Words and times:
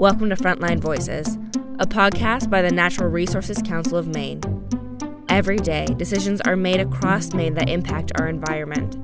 Welcome 0.00 0.30
to 0.30 0.34
Frontline 0.34 0.80
Voices, 0.80 1.36
a 1.78 1.86
podcast 1.86 2.48
by 2.48 2.62
the 2.62 2.70
Natural 2.70 3.10
Resources 3.10 3.60
Council 3.60 3.98
of 3.98 4.06
Maine. 4.06 4.40
Every 5.28 5.58
day, 5.58 5.84
decisions 5.98 6.40
are 6.40 6.56
made 6.56 6.80
across 6.80 7.34
Maine 7.34 7.52
that 7.56 7.68
impact 7.68 8.10
our 8.18 8.26
environment, 8.26 8.94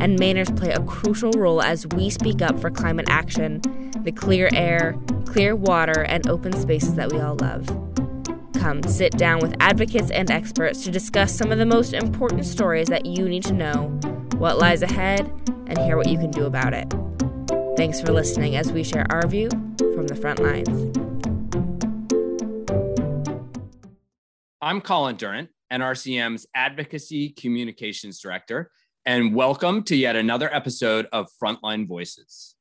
and 0.00 0.18
Mainers 0.18 0.56
play 0.56 0.70
a 0.70 0.82
crucial 0.84 1.30
role 1.32 1.60
as 1.60 1.86
we 1.88 2.08
speak 2.08 2.40
up 2.40 2.58
for 2.58 2.70
climate 2.70 3.04
action, 3.10 3.60
the 4.02 4.12
clear 4.12 4.48
air, 4.54 4.96
clear 5.26 5.54
water, 5.54 6.04
and 6.04 6.26
open 6.26 6.54
spaces 6.54 6.94
that 6.94 7.12
we 7.12 7.20
all 7.20 7.36
love. 7.36 7.66
Come 8.54 8.82
sit 8.84 9.12
down 9.12 9.40
with 9.40 9.54
advocates 9.60 10.10
and 10.10 10.30
experts 10.30 10.82
to 10.84 10.90
discuss 10.90 11.34
some 11.34 11.52
of 11.52 11.58
the 11.58 11.66
most 11.66 11.92
important 11.92 12.46
stories 12.46 12.88
that 12.88 13.04
you 13.04 13.28
need 13.28 13.42
to 13.42 13.52
know, 13.52 13.88
what 14.38 14.56
lies 14.56 14.80
ahead, 14.80 15.30
and 15.66 15.76
hear 15.80 15.98
what 15.98 16.08
you 16.08 16.16
can 16.16 16.30
do 16.30 16.46
about 16.46 16.72
it. 16.72 16.90
Thanks 17.76 18.00
for 18.00 18.10
listening 18.10 18.56
as 18.56 18.72
we 18.72 18.82
share 18.82 19.04
our 19.10 19.28
view 19.28 19.50
from 20.06 20.14
the 20.14 20.20
front 20.20 20.40
lines. 20.40 20.68
I'm 24.60 24.80
Colin 24.80 25.16
Durant, 25.16 25.50
NRCM's 25.72 26.46
Advocacy 26.54 27.30
Communications 27.30 28.20
Director, 28.20 28.70
and 29.04 29.34
welcome 29.34 29.82
to 29.84 29.96
yet 29.96 30.16
another 30.16 30.52
episode 30.52 31.06
of 31.12 31.28
Frontline 31.42 31.86
Voices. 31.86 32.54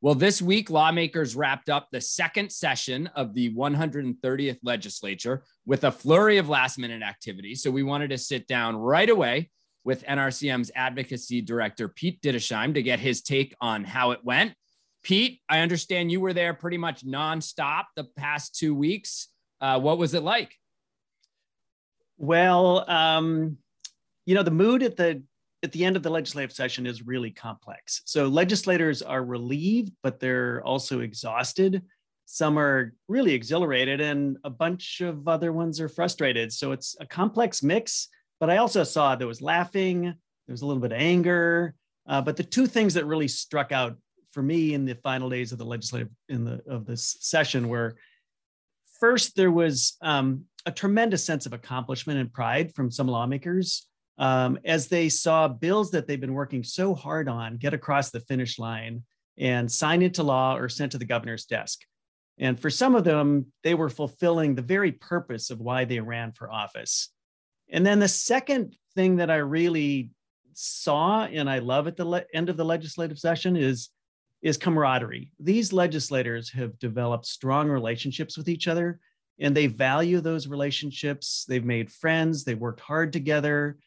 Well, 0.00 0.14
this 0.14 0.42
week, 0.42 0.68
lawmakers 0.68 1.34
wrapped 1.34 1.70
up 1.70 1.88
the 1.90 2.00
second 2.00 2.50
session 2.52 3.08
of 3.14 3.34
the 3.34 3.54
130th 3.54 4.58
legislature 4.62 5.44
with 5.64 5.84
a 5.84 5.92
flurry 5.92 6.38
of 6.38 6.48
last 6.48 6.78
minute 6.78 7.02
activity. 7.02 7.54
So 7.54 7.70
we 7.70 7.82
wanted 7.82 8.10
to 8.10 8.18
sit 8.18 8.46
down 8.46 8.76
right 8.76 9.08
away 9.08 9.50
with 9.84 10.04
NRCM's 10.04 10.70
advocacy 10.74 11.40
director, 11.40 11.88
Pete 11.88 12.20
Didisheim, 12.20 12.74
to 12.74 12.82
get 12.82 13.00
his 13.00 13.22
take 13.22 13.54
on 13.60 13.84
how 13.84 14.10
it 14.10 14.24
went. 14.24 14.54
Pete, 15.04 15.40
I 15.48 15.60
understand 15.60 16.10
you 16.10 16.20
were 16.20 16.32
there 16.32 16.54
pretty 16.54 16.78
much 16.78 17.04
nonstop 17.04 17.84
the 17.94 18.04
past 18.16 18.56
two 18.56 18.74
weeks. 18.74 19.28
Uh, 19.60 19.78
what 19.78 19.98
was 19.98 20.14
it 20.14 20.24
like? 20.24 20.52
Well, 22.18 22.88
um, 22.90 23.58
you 24.26 24.34
know, 24.34 24.42
the 24.42 24.50
mood 24.50 24.82
at 24.82 24.96
the 24.96 25.22
at 25.62 25.72
the 25.72 25.84
end 25.84 25.96
of 25.96 26.02
the 26.02 26.10
legislative 26.10 26.52
session 26.52 26.86
is 26.86 27.06
really 27.06 27.30
complex. 27.30 28.02
So 28.04 28.26
legislators 28.26 29.00
are 29.00 29.24
relieved, 29.24 29.92
but 30.02 30.20
they're 30.20 30.62
also 30.62 31.00
exhausted. 31.00 31.82
Some 32.26 32.58
are 32.58 32.94
really 33.08 33.32
exhilarated, 33.32 34.00
and 34.00 34.36
a 34.44 34.50
bunch 34.50 35.00
of 35.00 35.28
other 35.28 35.52
ones 35.52 35.80
are 35.80 35.88
frustrated. 35.88 36.52
So 36.52 36.72
it's 36.72 36.96
a 37.00 37.06
complex 37.06 37.62
mix 37.62 38.08
but 38.40 38.50
I 38.50 38.58
also 38.58 38.84
saw 38.84 39.14
there 39.14 39.26
was 39.26 39.40
laughing, 39.40 40.02
there 40.02 40.52
was 40.52 40.62
a 40.62 40.66
little 40.66 40.82
bit 40.82 40.92
of 40.92 40.98
anger. 40.98 41.74
Uh, 42.06 42.20
but 42.20 42.36
the 42.36 42.44
two 42.44 42.66
things 42.66 42.92
that 42.92 43.06
really 43.06 43.26
struck 43.26 43.72
out 43.72 43.96
for 44.34 44.42
me 44.42 44.74
in 44.74 44.84
the 44.84 44.94
final 44.96 45.30
days 45.30 45.52
of 45.52 45.58
the 45.58 45.64
legislative 45.64 46.10
in 46.28 46.44
the 46.44 46.60
of 46.68 46.84
this 46.84 47.16
session 47.20 47.68
were 47.68 47.96
first 49.00 49.36
there 49.36 49.52
was 49.52 49.96
um, 50.02 50.44
a 50.66 50.72
tremendous 50.72 51.24
sense 51.24 51.46
of 51.46 51.52
accomplishment 51.52 52.18
and 52.18 52.32
pride 52.32 52.74
from 52.74 52.90
some 52.90 53.06
lawmakers 53.06 53.86
um, 54.18 54.58
as 54.64 54.88
they 54.88 55.08
saw 55.08 55.48
bills 55.48 55.90
that 55.90 56.06
they've 56.06 56.20
been 56.20 56.34
working 56.34 56.62
so 56.62 56.94
hard 56.94 57.28
on 57.28 57.56
get 57.56 57.74
across 57.74 58.10
the 58.10 58.20
finish 58.20 58.58
line 58.58 59.02
and 59.38 59.70
signed 59.70 60.02
into 60.02 60.22
law 60.22 60.56
or 60.56 60.68
sent 60.68 60.92
to 60.92 60.98
the 60.98 61.04
governor's 61.04 61.46
desk. 61.46 61.80
And 62.38 62.58
for 62.58 62.70
some 62.70 62.94
of 62.94 63.04
them, 63.04 63.46
they 63.62 63.74
were 63.74 63.88
fulfilling 63.88 64.54
the 64.54 64.62
very 64.62 64.92
purpose 64.92 65.50
of 65.50 65.60
why 65.60 65.84
they 65.84 66.00
ran 66.00 66.32
for 66.32 66.50
office. 66.50 67.10
And 67.70 67.84
then 67.84 67.98
the 67.98 68.08
second 68.08 68.76
thing 68.94 69.16
that 69.16 69.30
I 69.30 69.36
really 69.36 70.10
saw 70.52 71.24
and 71.24 71.50
I 71.50 71.58
love 71.58 71.86
at 71.88 71.96
the 71.96 72.04
le- 72.04 72.24
end 72.32 72.48
of 72.48 72.56
the 72.56 72.64
legislative 72.64 73.18
session 73.18 73.56
is 73.56 73.90
is 74.44 74.58
camaraderie. 74.58 75.30
These 75.40 75.72
legislators 75.72 76.50
have 76.50 76.78
developed 76.78 77.24
strong 77.24 77.68
relationships 77.70 78.36
with 78.36 78.46
each 78.48 78.68
other 78.68 79.00
and 79.40 79.56
they 79.56 79.66
value 79.66 80.20
those 80.20 80.46
relationships. 80.46 81.46
They've 81.48 81.64
made 81.64 81.90
friends, 81.90 82.44
they've 82.44 82.56
worked 82.56 82.80
hard 82.80 83.12
together. 83.12 83.78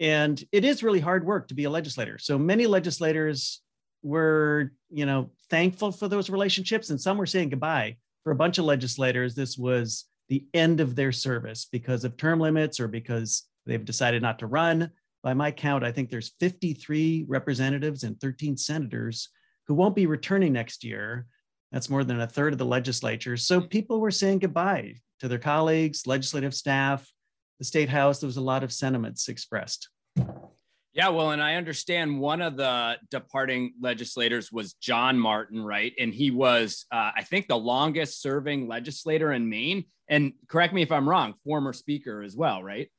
And 0.00 0.42
it 0.50 0.64
is 0.64 0.82
really 0.82 0.98
hard 0.98 1.24
work 1.24 1.46
to 1.48 1.54
be 1.54 1.64
a 1.64 1.70
legislator. 1.70 2.18
So 2.18 2.36
many 2.36 2.66
legislators 2.66 3.62
were, 4.02 4.72
you 4.90 5.06
know, 5.06 5.30
thankful 5.48 5.92
for 5.92 6.08
those 6.08 6.28
relationships 6.28 6.90
and 6.90 7.00
some 7.00 7.16
were 7.16 7.24
saying 7.24 7.50
goodbye. 7.50 7.96
For 8.24 8.32
a 8.32 8.36
bunch 8.36 8.58
of 8.58 8.64
legislators, 8.64 9.36
this 9.36 9.56
was 9.56 10.06
the 10.28 10.44
end 10.52 10.80
of 10.80 10.96
their 10.96 11.12
service 11.12 11.68
because 11.70 12.02
of 12.02 12.16
term 12.16 12.40
limits 12.40 12.80
or 12.80 12.88
because 12.88 13.44
they've 13.64 13.84
decided 13.84 14.22
not 14.22 14.40
to 14.40 14.48
run. 14.48 14.90
By 15.22 15.34
my 15.34 15.52
count, 15.52 15.84
I 15.84 15.92
think 15.92 16.10
there's 16.10 16.34
53 16.40 17.26
representatives 17.28 18.02
and 18.02 18.20
13 18.20 18.56
senators 18.56 19.28
who 19.66 19.74
won't 19.74 19.96
be 19.96 20.06
returning 20.06 20.52
next 20.52 20.84
year. 20.84 21.26
That's 21.72 21.90
more 21.90 22.04
than 22.04 22.20
a 22.20 22.26
third 22.26 22.52
of 22.52 22.58
the 22.58 22.64
legislature. 22.64 23.36
So 23.36 23.60
people 23.60 24.00
were 24.00 24.10
saying 24.10 24.40
goodbye 24.40 24.96
to 25.20 25.28
their 25.28 25.38
colleagues, 25.38 26.06
legislative 26.06 26.54
staff, 26.54 27.10
the 27.58 27.64
state 27.64 27.88
house. 27.88 28.20
There 28.20 28.28
was 28.28 28.36
a 28.36 28.42
lot 28.42 28.62
of 28.62 28.72
sentiments 28.72 29.28
expressed. 29.28 29.88
Yeah, 30.92 31.08
well, 31.08 31.32
and 31.32 31.42
I 31.42 31.56
understand 31.56 32.20
one 32.20 32.40
of 32.40 32.56
the 32.56 32.98
departing 33.10 33.74
legislators 33.80 34.52
was 34.52 34.74
John 34.74 35.18
Martin, 35.18 35.60
right? 35.60 35.92
And 35.98 36.14
he 36.14 36.30
was, 36.30 36.86
uh, 36.92 37.10
I 37.16 37.24
think, 37.24 37.48
the 37.48 37.58
longest 37.58 38.22
serving 38.22 38.68
legislator 38.68 39.32
in 39.32 39.48
Maine. 39.48 39.86
And 40.08 40.34
correct 40.46 40.72
me 40.72 40.82
if 40.82 40.92
I'm 40.92 41.08
wrong, 41.08 41.34
former 41.42 41.72
speaker 41.72 42.22
as 42.22 42.36
well, 42.36 42.62
right? 42.62 42.92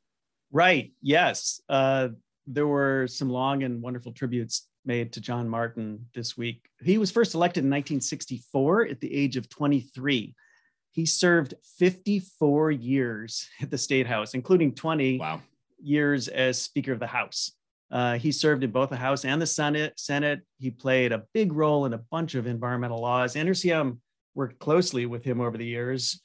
Right. 0.51 0.91
Yes. 1.01 1.61
Uh, 1.69 2.09
there 2.47 2.67
were 2.67 3.07
some 3.07 3.29
long 3.29 3.63
and 3.63 3.81
wonderful 3.81 4.11
tributes 4.11 4.67
made 4.85 5.13
to 5.13 5.21
John 5.21 5.49
Martin 5.49 6.05
this 6.13 6.37
week. 6.37 6.69
He 6.83 6.97
was 6.97 7.11
first 7.11 7.35
elected 7.35 7.63
in 7.63 7.69
1964 7.69 8.87
at 8.87 8.99
the 8.99 9.13
age 9.13 9.37
of 9.37 9.49
23. 9.49 10.35
He 10.91 11.05
served 11.05 11.55
54 11.77 12.71
years 12.71 13.49
at 13.61 13.69
the 13.69 13.77
State 13.77 14.07
House, 14.07 14.33
including 14.33 14.73
20 14.73 15.19
wow. 15.19 15.41
years 15.81 16.27
as 16.27 16.61
Speaker 16.61 16.93
of 16.93 16.99
the 16.99 17.07
House. 17.07 17.51
Uh, 17.91 18.17
he 18.17 18.31
served 18.31 18.63
in 18.63 18.71
both 18.71 18.89
the 18.89 18.95
House 18.95 19.25
and 19.25 19.41
the 19.41 19.45
Senate. 19.45 19.93
Senate. 19.97 20.41
He 20.57 20.71
played 20.71 21.11
a 21.11 21.23
big 21.33 21.53
role 21.53 21.85
in 21.85 21.93
a 21.93 21.97
bunch 21.97 22.35
of 22.35 22.47
environmental 22.47 23.01
laws. 23.01 23.35
NRCM 23.35 23.97
worked 24.33 24.59
closely 24.59 25.05
with 25.05 25.23
him 25.23 25.41
over 25.41 25.57
the 25.57 25.65
years. 25.65 26.21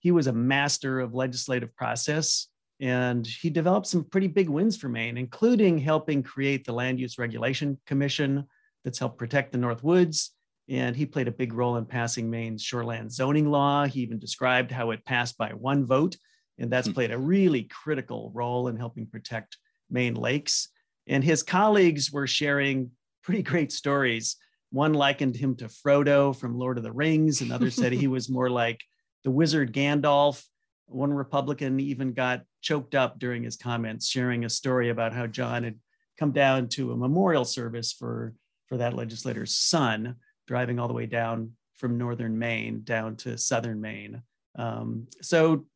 He 0.00 0.12
was 0.12 0.26
a 0.26 0.32
master 0.32 1.00
of 1.00 1.14
legislative 1.14 1.74
process, 1.74 2.48
and 2.80 3.26
he 3.26 3.50
developed 3.50 3.86
some 3.86 4.04
pretty 4.04 4.26
big 4.26 4.48
wins 4.48 4.76
for 4.76 4.88
Maine, 4.88 5.18
including 5.18 5.78
helping 5.78 6.22
create 6.22 6.64
the 6.64 6.72
Land 6.72 6.98
Use 6.98 7.18
Regulation 7.18 7.78
Commission 7.86 8.46
that's 8.84 8.98
helped 8.98 9.18
protect 9.18 9.52
the 9.52 9.58
North 9.58 9.84
Woods. 9.84 10.30
And 10.68 10.96
he 10.96 11.04
played 11.04 11.28
a 11.28 11.32
big 11.32 11.52
role 11.52 11.76
in 11.76 11.84
passing 11.84 12.30
Maine's 12.30 12.62
shoreland 12.62 13.10
zoning 13.10 13.50
law. 13.50 13.86
He 13.86 14.00
even 14.00 14.18
described 14.18 14.70
how 14.70 14.92
it 14.92 15.04
passed 15.04 15.36
by 15.36 15.50
one 15.50 15.84
vote, 15.84 16.16
and 16.58 16.70
that's 16.70 16.86
hmm. 16.86 16.94
played 16.94 17.10
a 17.10 17.18
really 17.18 17.64
critical 17.64 18.30
role 18.34 18.68
in 18.68 18.76
helping 18.76 19.06
protect 19.06 19.58
Maine 19.90 20.14
lakes. 20.14 20.68
And 21.06 21.22
his 21.22 21.42
colleagues 21.42 22.10
were 22.10 22.26
sharing 22.26 22.92
pretty 23.22 23.42
great 23.42 23.72
stories. 23.72 24.36
One 24.70 24.94
likened 24.94 25.36
him 25.36 25.56
to 25.56 25.66
Frodo 25.66 26.34
from 26.34 26.56
Lord 26.56 26.78
of 26.78 26.84
the 26.84 26.92
Rings. 26.92 27.40
Another 27.40 27.70
said 27.70 27.92
he 27.92 28.06
was 28.08 28.30
more 28.30 28.48
like 28.48 28.80
the 29.24 29.30
wizard 29.30 29.72
Gandalf. 29.74 30.42
One 30.90 31.12
Republican 31.12 31.80
even 31.80 32.12
got 32.12 32.42
choked 32.60 32.94
up 32.94 33.18
during 33.18 33.42
his 33.42 33.56
comments, 33.56 34.08
sharing 34.08 34.44
a 34.44 34.50
story 34.50 34.90
about 34.90 35.12
how 35.12 35.26
John 35.26 35.64
had 35.64 35.78
come 36.18 36.32
down 36.32 36.68
to 36.68 36.92
a 36.92 36.96
memorial 36.96 37.44
service 37.44 37.92
for, 37.92 38.34
for 38.66 38.76
that 38.78 38.94
legislator's 38.94 39.54
son, 39.54 40.16
driving 40.46 40.78
all 40.78 40.88
the 40.88 40.94
way 40.94 41.06
down 41.06 41.52
from 41.76 41.96
northern 41.96 42.38
Maine 42.38 42.82
down 42.82 43.16
to 43.16 43.38
southern 43.38 43.80
Maine. 43.80 44.22
Um, 44.56 45.06
so 45.22 45.66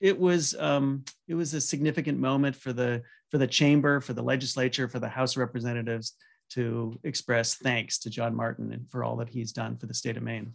it 0.00 0.18
was 0.18 0.54
um, 0.56 1.04
it 1.26 1.34
was 1.34 1.54
a 1.54 1.60
significant 1.60 2.18
moment 2.18 2.54
for 2.54 2.72
the 2.72 3.02
for 3.30 3.38
the 3.38 3.46
chamber, 3.46 4.00
for 4.00 4.12
the 4.12 4.22
legislature, 4.22 4.88
for 4.88 4.98
the 4.98 5.08
House 5.08 5.32
of 5.32 5.40
Representatives 5.40 6.14
to 6.50 6.98
express 7.04 7.54
thanks 7.54 7.98
to 7.98 8.10
John 8.10 8.34
Martin 8.34 8.72
and 8.72 8.90
for 8.90 9.04
all 9.04 9.16
that 9.16 9.28
he's 9.28 9.52
done 9.52 9.76
for 9.76 9.86
the 9.86 9.94
state 9.94 10.16
of 10.16 10.22
Maine. 10.22 10.54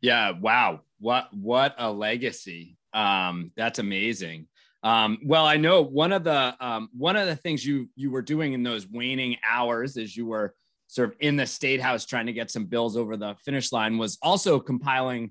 Yeah, 0.00 0.30
wow. 0.30 0.80
What 0.98 1.28
what 1.32 1.74
a 1.78 1.90
legacy. 1.90 2.77
Um, 2.92 3.52
that's 3.56 3.78
amazing. 3.78 4.48
Um, 4.82 5.18
well, 5.24 5.44
I 5.44 5.56
know 5.56 5.82
one 5.82 6.12
of 6.12 6.24
the 6.24 6.54
um, 6.60 6.88
one 6.96 7.16
of 7.16 7.26
the 7.26 7.36
things 7.36 7.64
you 7.64 7.88
you 7.96 8.10
were 8.10 8.22
doing 8.22 8.52
in 8.52 8.62
those 8.62 8.86
waning 8.86 9.36
hours 9.48 9.96
as 9.96 10.16
you 10.16 10.26
were 10.26 10.54
sort 10.86 11.10
of 11.10 11.16
in 11.20 11.36
the 11.36 11.46
state 11.46 11.80
house 11.80 12.06
trying 12.06 12.26
to 12.26 12.32
get 12.32 12.50
some 12.50 12.64
bills 12.64 12.96
over 12.96 13.16
the 13.16 13.34
finish 13.44 13.72
line 13.72 13.98
was 13.98 14.18
also 14.22 14.58
compiling 14.58 15.30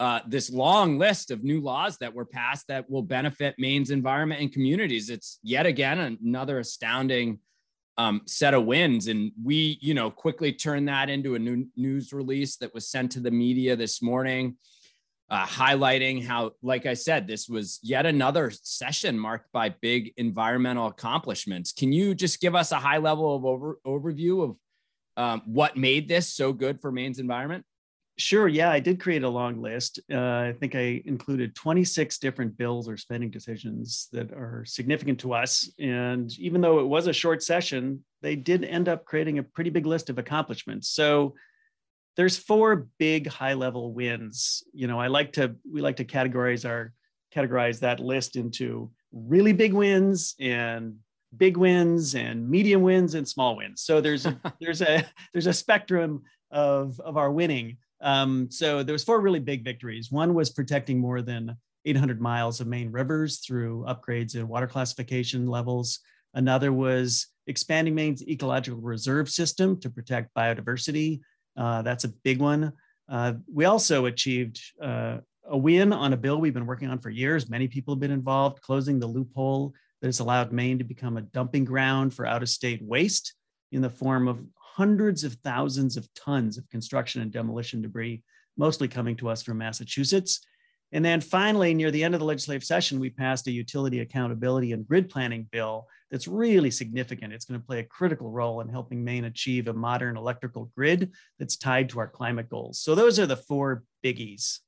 uh, 0.00 0.20
this 0.26 0.50
long 0.50 0.98
list 0.98 1.30
of 1.30 1.42
new 1.42 1.60
laws 1.60 1.96
that 1.98 2.14
were 2.14 2.24
passed 2.24 2.68
that 2.68 2.88
will 2.88 3.02
benefit 3.02 3.54
Maine's 3.58 3.90
environment 3.90 4.40
and 4.40 4.52
communities. 4.52 5.10
It's 5.10 5.38
yet 5.42 5.66
again 5.66 6.18
another 6.22 6.58
astounding 6.58 7.40
um, 7.96 8.22
set 8.26 8.54
of 8.54 8.64
wins, 8.64 9.08
and 9.08 9.32
we, 9.42 9.78
you 9.80 9.94
know, 9.94 10.08
quickly 10.08 10.52
turned 10.52 10.86
that 10.86 11.10
into 11.10 11.34
a 11.34 11.38
new 11.38 11.66
news 11.76 12.12
release 12.12 12.56
that 12.58 12.72
was 12.72 12.88
sent 12.88 13.10
to 13.12 13.20
the 13.20 13.30
media 13.30 13.74
this 13.74 14.00
morning, 14.00 14.56
uh, 15.30 15.46
highlighting 15.46 16.24
how, 16.24 16.52
like 16.62 16.86
I 16.86 16.94
said, 16.94 17.26
this 17.26 17.48
was 17.48 17.78
yet 17.82 18.06
another 18.06 18.50
session 18.50 19.18
marked 19.18 19.52
by 19.52 19.68
big 19.68 20.12
environmental 20.16 20.86
accomplishments. 20.86 21.72
Can 21.72 21.92
you 21.92 22.14
just 22.14 22.40
give 22.40 22.54
us 22.54 22.72
a 22.72 22.76
high 22.76 22.98
level 22.98 23.36
of 23.36 23.44
over, 23.44 23.78
overview 23.86 24.44
of 24.44 24.56
um, 25.16 25.42
what 25.44 25.76
made 25.76 26.08
this 26.08 26.28
so 26.28 26.52
good 26.52 26.80
for 26.80 26.90
Maine's 26.90 27.18
environment? 27.18 27.64
Sure. 28.16 28.48
Yeah, 28.48 28.70
I 28.70 28.80
did 28.80 29.00
create 29.00 29.22
a 29.22 29.28
long 29.28 29.62
list. 29.62 30.00
Uh, 30.12 30.18
I 30.18 30.54
think 30.58 30.74
I 30.74 31.02
included 31.04 31.54
26 31.54 32.18
different 32.18 32.56
bills 32.58 32.88
or 32.88 32.96
spending 32.96 33.30
decisions 33.30 34.08
that 34.12 34.32
are 34.32 34.64
significant 34.66 35.20
to 35.20 35.34
us. 35.34 35.70
And 35.78 36.36
even 36.38 36.60
though 36.60 36.80
it 36.80 36.86
was 36.86 37.06
a 37.06 37.12
short 37.12 37.44
session, 37.44 38.02
they 38.20 38.34
did 38.34 38.64
end 38.64 38.88
up 38.88 39.04
creating 39.04 39.38
a 39.38 39.44
pretty 39.44 39.70
big 39.70 39.86
list 39.86 40.10
of 40.10 40.18
accomplishments. 40.18 40.88
So 40.88 41.34
there's 42.18 42.36
four 42.36 42.88
big 42.98 43.28
high 43.28 43.54
level 43.54 43.94
wins. 43.94 44.64
You 44.74 44.88
know, 44.88 44.98
I 44.98 45.06
like 45.06 45.34
to 45.34 45.54
we 45.72 45.80
like 45.80 45.96
to 45.96 46.04
categorize 46.04 46.68
our 46.68 46.92
categorize 47.34 47.78
that 47.78 48.00
list 48.00 48.34
into 48.34 48.90
really 49.12 49.52
big 49.52 49.72
wins 49.72 50.34
and 50.40 50.96
big 51.36 51.56
wins 51.56 52.16
and 52.16 52.50
medium 52.50 52.82
wins 52.82 53.14
and 53.14 53.26
small 53.26 53.56
wins. 53.56 53.82
So 53.82 54.00
there's 54.00 54.26
a, 54.26 54.38
there's 54.60 54.82
a 54.82 55.06
there's 55.32 55.46
a 55.46 55.52
spectrum 55.52 56.24
of 56.50 56.98
of 57.00 57.16
our 57.16 57.30
winning. 57.30 57.76
Um, 58.00 58.50
so 58.50 58.82
there 58.82 58.92
was 58.94 59.04
four 59.04 59.20
really 59.20 59.40
big 59.40 59.64
victories. 59.64 60.10
One 60.10 60.34
was 60.34 60.50
protecting 60.50 60.98
more 60.98 61.22
than 61.22 61.56
800 61.84 62.20
miles 62.20 62.60
of 62.60 62.66
Maine 62.66 62.90
rivers 62.90 63.38
through 63.38 63.84
upgrades 63.88 64.34
in 64.34 64.48
water 64.48 64.66
classification 64.66 65.46
levels. 65.46 66.00
Another 66.34 66.72
was 66.72 67.28
expanding 67.46 67.94
Maine's 67.94 68.26
ecological 68.26 68.80
reserve 68.80 69.30
system 69.30 69.80
to 69.80 69.88
protect 69.88 70.34
biodiversity. 70.34 71.20
Uh, 71.58 71.82
that's 71.82 72.04
a 72.04 72.08
big 72.22 72.40
one. 72.40 72.72
Uh, 73.08 73.34
we 73.52 73.64
also 73.64 74.06
achieved 74.06 74.60
uh, 74.80 75.18
a 75.44 75.56
win 75.56 75.92
on 75.92 76.12
a 76.12 76.16
bill 76.16 76.40
we've 76.40 76.54
been 76.54 76.66
working 76.66 76.88
on 76.88 76.98
for 76.98 77.10
years. 77.10 77.50
Many 77.50 77.66
people 77.66 77.94
have 77.94 78.00
been 78.00 78.10
involved, 78.10 78.62
closing 78.62 79.00
the 79.00 79.06
loophole 79.06 79.74
that 80.00 80.08
has 80.08 80.20
allowed 80.20 80.52
Maine 80.52 80.78
to 80.78 80.84
become 80.84 81.16
a 81.16 81.22
dumping 81.22 81.64
ground 81.64 82.14
for 82.14 82.26
out 82.26 82.42
of 82.42 82.48
state 82.48 82.80
waste 82.82 83.34
in 83.72 83.82
the 83.82 83.90
form 83.90 84.28
of 84.28 84.40
hundreds 84.56 85.24
of 85.24 85.34
thousands 85.42 85.96
of 85.96 86.08
tons 86.14 86.56
of 86.56 86.68
construction 86.68 87.20
and 87.20 87.32
demolition 87.32 87.82
debris, 87.82 88.22
mostly 88.56 88.86
coming 88.86 89.16
to 89.16 89.28
us 89.28 89.42
from 89.42 89.58
Massachusetts. 89.58 90.46
And 90.92 91.04
then 91.04 91.20
finally, 91.20 91.74
near 91.74 91.90
the 91.90 92.02
end 92.02 92.14
of 92.14 92.20
the 92.20 92.26
legislative 92.26 92.64
session, 92.64 92.98
we 92.98 93.10
passed 93.10 93.46
a 93.46 93.50
utility 93.50 94.00
accountability 94.00 94.72
and 94.72 94.88
grid 94.88 95.10
planning 95.10 95.46
bill 95.50 95.86
that's 96.10 96.26
really 96.26 96.70
significant. 96.70 97.32
It's 97.32 97.44
going 97.44 97.60
to 97.60 97.66
play 97.66 97.80
a 97.80 97.84
critical 97.84 98.30
role 98.30 98.62
in 98.62 98.68
helping 98.68 99.04
Maine 99.04 99.24
achieve 99.24 99.68
a 99.68 99.74
modern 99.74 100.16
electrical 100.16 100.70
grid 100.74 101.12
that's 101.38 101.56
tied 101.56 101.90
to 101.90 102.00
our 102.00 102.08
climate 102.08 102.48
goals. 102.48 102.80
So 102.80 102.94
those 102.94 103.18
are 103.18 103.26
the 103.26 103.36
four 103.36 103.84
biggies. 104.02 104.60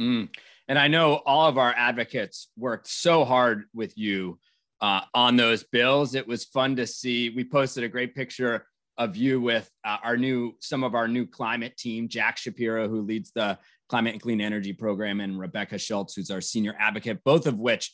Mm. 0.00 0.30
And 0.66 0.78
I 0.78 0.88
know 0.88 1.20
all 1.26 1.46
of 1.46 1.58
our 1.58 1.74
advocates 1.76 2.48
worked 2.56 2.88
so 2.88 3.24
hard 3.24 3.64
with 3.74 3.96
you 3.98 4.38
uh, 4.80 5.02
on 5.12 5.36
those 5.36 5.62
bills. 5.62 6.14
It 6.14 6.26
was 6.26 6.44
fun 6.46 6.76
to 6.76 6.86
see. 6.86 7.28
We 7.30 7.44
posted 7.44 7.84
a 7.84 7.88
great 7.88 8.14
picture 8.14 8.66
of 8.96 9.16
you 9.16 9.40
with 9.40 9.68
uh, 9.84 9.98
our 10.02 10.16
new 10.16 10.54
some 10.60 10.84
of 10.84 10.94
our 10.94 11.08
new 11.08 11.26
climate 11.26 11.76
team 11.76 12.08
jack 12.08 12.36
shapiro 12.36 12.88
who 12.88 13.02
leads 13.02 13.32
the 13.32 13.58
climate 13.88 14.12
and 14.12 14.22
clean 14.22 14.40
energy 14.40 14.72
program 14.72 15.20
and 15.20 15.38
rebecca 15.38 15.78
schultz 15.78 16.14
who's 16.14 16.30
our 16.30 16.40
senior 16.40 16.74
advocate 16.78 17.22
both 17.24 17.46
of 17.46 17.58
which 17.58 17.92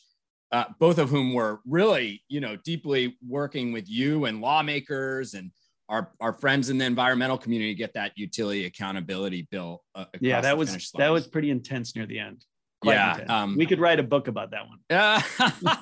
uh, 0.51 0.65
both 0.79 0.97
of 0.97 1.09
whom 1.09 1.33
were 1.33 1.61
really 1.65 2.23
you 2.27 2.41
know 2.41 2.57
deeply 2.57 3.17
working 3.27 3.71
with 3.71 3.89
you 3.89 4.25
and 4.25 4.41
lawmakers 4.41 5.33
and 5.33 5.51
our, 5.87 6.11
our 6.21 6.33
friends 6.33 6.69
in 6.69 6.77
the 6.77 6.85
environmental 6.85 7.37
community 7.37 7.73
get 7.73 7.93
that 7.93 8.11
utility 8.15 8.65
accountability 8.65 9.47
bill 9.51 9.81
uh, 9.95 10.05
yeah 10.19 10.41
that 10.41 10.57
was 10.57 10.91
that 10.97 11.09
was 11.09 11.27
pretty 11.27 11.49
intense 11.49 11.95
near 11.95 12.05
the 12.05 12.19
end. 12.19 12.43
Quite 12.81 12.93
yeah 12.95 13.19
um, 13.29 13.55
we 13.57 13.65
could 13.65 13.79
write 13.79 13.99
a 13.99 14.03
book 14.03 14.27
about 14.27 14.51
that 14.51 14.65
one. 14.67 14.79
Uh, 14.89 15.21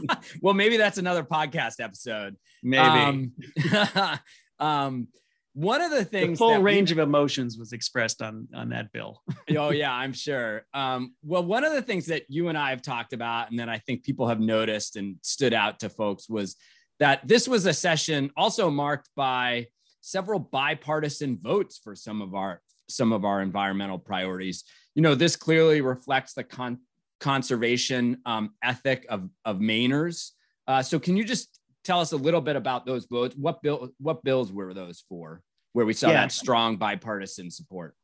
well 0.41 0.53
maybe 0.53 0.77
that's 0.77 0.97
another 0.97 1.23
podcast 1.23 1.79
episode. 1.79 2.35
Maybe. 2.61 2.83
Um, 2.83 3.31
Um, 4.59 5.07
one 5.53 5.81
of 5.81 5.91
the 5.91 6.05
things 6.05 6.37
the 6.37 6.45
full 6.45 6.61
range 6.61 6.91
we, 6.91 6.99
of 6.99 7.07
emotions 7.07 7.57
was 7.57 7.73
expressed 7.73 8.21
on 8.21 8.47
on 8.53 8.69
that 8.69 8.91
bill. 8.91 9.21
oh 9.57 9.71
yeah, 9.71 9.93
I'm 9.93 10.13
sure. 10.13 10.65
Um, 10.73 11.13
well, 11.23 11.43
one 11.43 11.65
of 11.65 11.73
the 11.73 11.81
things 11.81 12.05
that 12.07 12.23
you 12.29 12.47
and 12.49 12.57
I 12.57 12.69
have 12.69 12.81
talked 12.81 13.13
about, 13.13 13.49
and 13.49 13.59
that 13.59 13.69
I 13.69 13.79
think 13.79 14.03
people 14.03 14.27
have 14.27 14.39
noticed 14.39 14.95
and 14.95 15.17
stood 15.21 15.53
out 15.53 15.79
to 15.79 15.89
folks 15.89 16.29
was 16.29 16.55
that 16.99 17.27
this 17.27 17.47
was 17.47 17.65
a 17.65 17.73
session 17.73 18.31
also 18.37 18.69
marked 18.69 19.09
by 19.15 19.67
several 20.01 20.39
bipartisan 20.39 21.37
votes 21.41 21.79
for 21.83 21.95
some 21.95 22.21
of 22.21 22.35
our 22.35 22.61
some 22.87 23.11
of 23.11 23.25
our 23.25 23.41
environmental 23.41 23.99
priorities. 23.99 24.63
You 24.95 25.01
know, 25.01 25.15
this 25.15 25.35
clearly 25.35 25.81
reflects 25.81 26.33
the 26.33 26.43
con- 26.43 26.79
conservation 27.19 28.17
um, 28.25 28.51
ethic 28.63 29.05
of 29.09 29.29
of 29.45 29.57
Mainers. 29.57 30.31
Uh, 30.67 30.83
so, 30.83 30.99
can 30.99 31.17
you 31.17 31.23
just 31.23 31.58
tell 31.83 31.99
us 31.99 32.11
a 32.11 32.17
little 32.17 32.41
bit 32.41 32.55
about 32.55 32.85
those 32.85 33.05
votes. 33.05 33.35
What 33.35 33.61
bill? 33.61 33.89
What 33.99 34.23
bills 34.23 34.51
were 34.51 34.73
those 34.73 35.03
for? 35.07 35.41
Where 35.73 35.85
we 35.85 35.93
saw 35.93 36.07
yeah. 36.07 36.21
that 36.21 36.31
strong 36.31 36.77
bipartisan 36.77 37.51
support. 37.51 37.95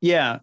Yeah, 0.00 0.38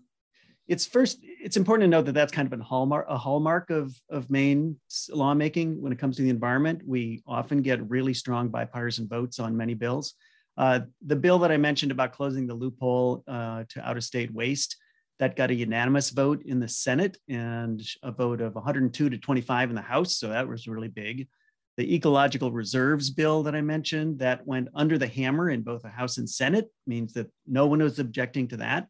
it's 0.68 0.86
first. 0.86 1.20
It's 1.22 1.58
important 1.58 1.84
to 1.84 1.90
note 1.90 2.06
that 2.06 2.14
that's 2.14 2.32
kind 2.32 2.52
of 2.52 2.60
a 2.60 2.64
hallmark, 2.64 3.06
a 3.10 3.18
hallmark 3.18 3.70
of 3.70 3.96
of 4.10 4.30
Maine 4.30 4.78
lawmaking 5.10 5.82
when 5.82 5.92
it 5.92 6.00
comes 6.00 6.16
to 6.18 6.22
the 6.24 6.30
environment. 6.30 6.82
We 6.86 7.22
often 7.28 7.62
get 7.62 7.90
really 7.90 8.14
strong 8.14 8.50
bipartisan 8.50 9.08
votes 9.08 9.40
on 9.40 9.58
many 9.58 9.74
bills. 9.74 10.14
Uh, 10.56 10.82
the 11.06 11.16
bill 11.16 11.40
that 11.40 11.52
I 11.52 11.58
mentioned 11.58 11.92
about 11.92 12.14
closing 12.14 12.46
the 12.46 12.54
loophole 12.54 13.24
uh, 13.28 13.64
to 13.70 13.88
out 13.88 13.98
of 13.98 14.04
state 14.04 14.32
waste 14.32 14.78
that 15.20 15.36
got 15.36 15.52
a 15.52 15.56
unanimous 15.56 16.10
vote 16.10 16.44
in 16.46 16.60
the 16.60 16.68
Senate 16.68 17.18
and 17.30 17.82
a 18.04 18.12
vote 18.12 18.42
of 18.42 18.56
102 18.56 19.10
to 19.10 19.18
25 19.18 19.70
in 19.70 19.76
the 19.76 19.82
House. 19.82 20.18
So 20.18 20.30
that 20.30 20.48
was 20.48 20.68
really 20.68 20.88
big 20.88 21.28
the 21.78 21.96
ecological 21.96 22.52
reserves 22.52 23.10
bill 23.10 23.44
that 23.44 23.56
I 23.56 23.62
mentioned 23.62 24.20
that 24.20 24.46
went 24.46 24.70
under 24.75 24.98
the 24.98 25.08
hammer 25.08 25.50
in 25.50 25.62
both 25.62 25.81
the 25.81 25.90
House 25.90 26.18
and 26.18 26.30
Senate 26.30 26.70
means 26.86 27.14
that 27.14 27.31
no 27.48 27.66
one 27.66 27.81
was 27.81 28.00
objecting 28.00 28.48
to 28.50 28.58
that. 28.58 28.88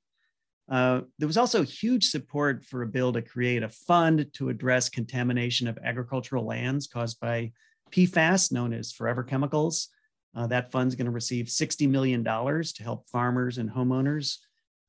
Uh, 0.69 1.01
there 1.19 1.27
was 1.27 1.37
also 1.37 1.61
huge 1.61 2.09
support 2.09 2.63
for 2.65 2.81
a 2.81 2.87
bill 2.87 3.13
to 3.13 3.21
create 3.21 3.63
a 3.63 3.69
fund 3.69 4.27
to 4.33 4.49
address 4.49 4.89
contamination 4.89 5.67
of 5.67 5.77
agricultural 5.83 6.45
lands 6.45 6.87
caused 6.87 7.19
by 7.19 7.51
PFAS, 7.91 8.51
known 8.51 8.73
as 8.73 8.91
forever 8.91 9.23
chemicals. 9.23 9.89
Uh, 10.35 10.47
that 10.47 10.71
fund's 10.71 10.95
going 10.95 11.05
to 11.05 11.11
receive 11.11 11.45
$60 11.45 11.87
million 11.89 12.23
to 12.23 12.83
help 12.83 13.07
farmers 13.09 13.59
and 13.59 13.69
homeowners 13.69 14.37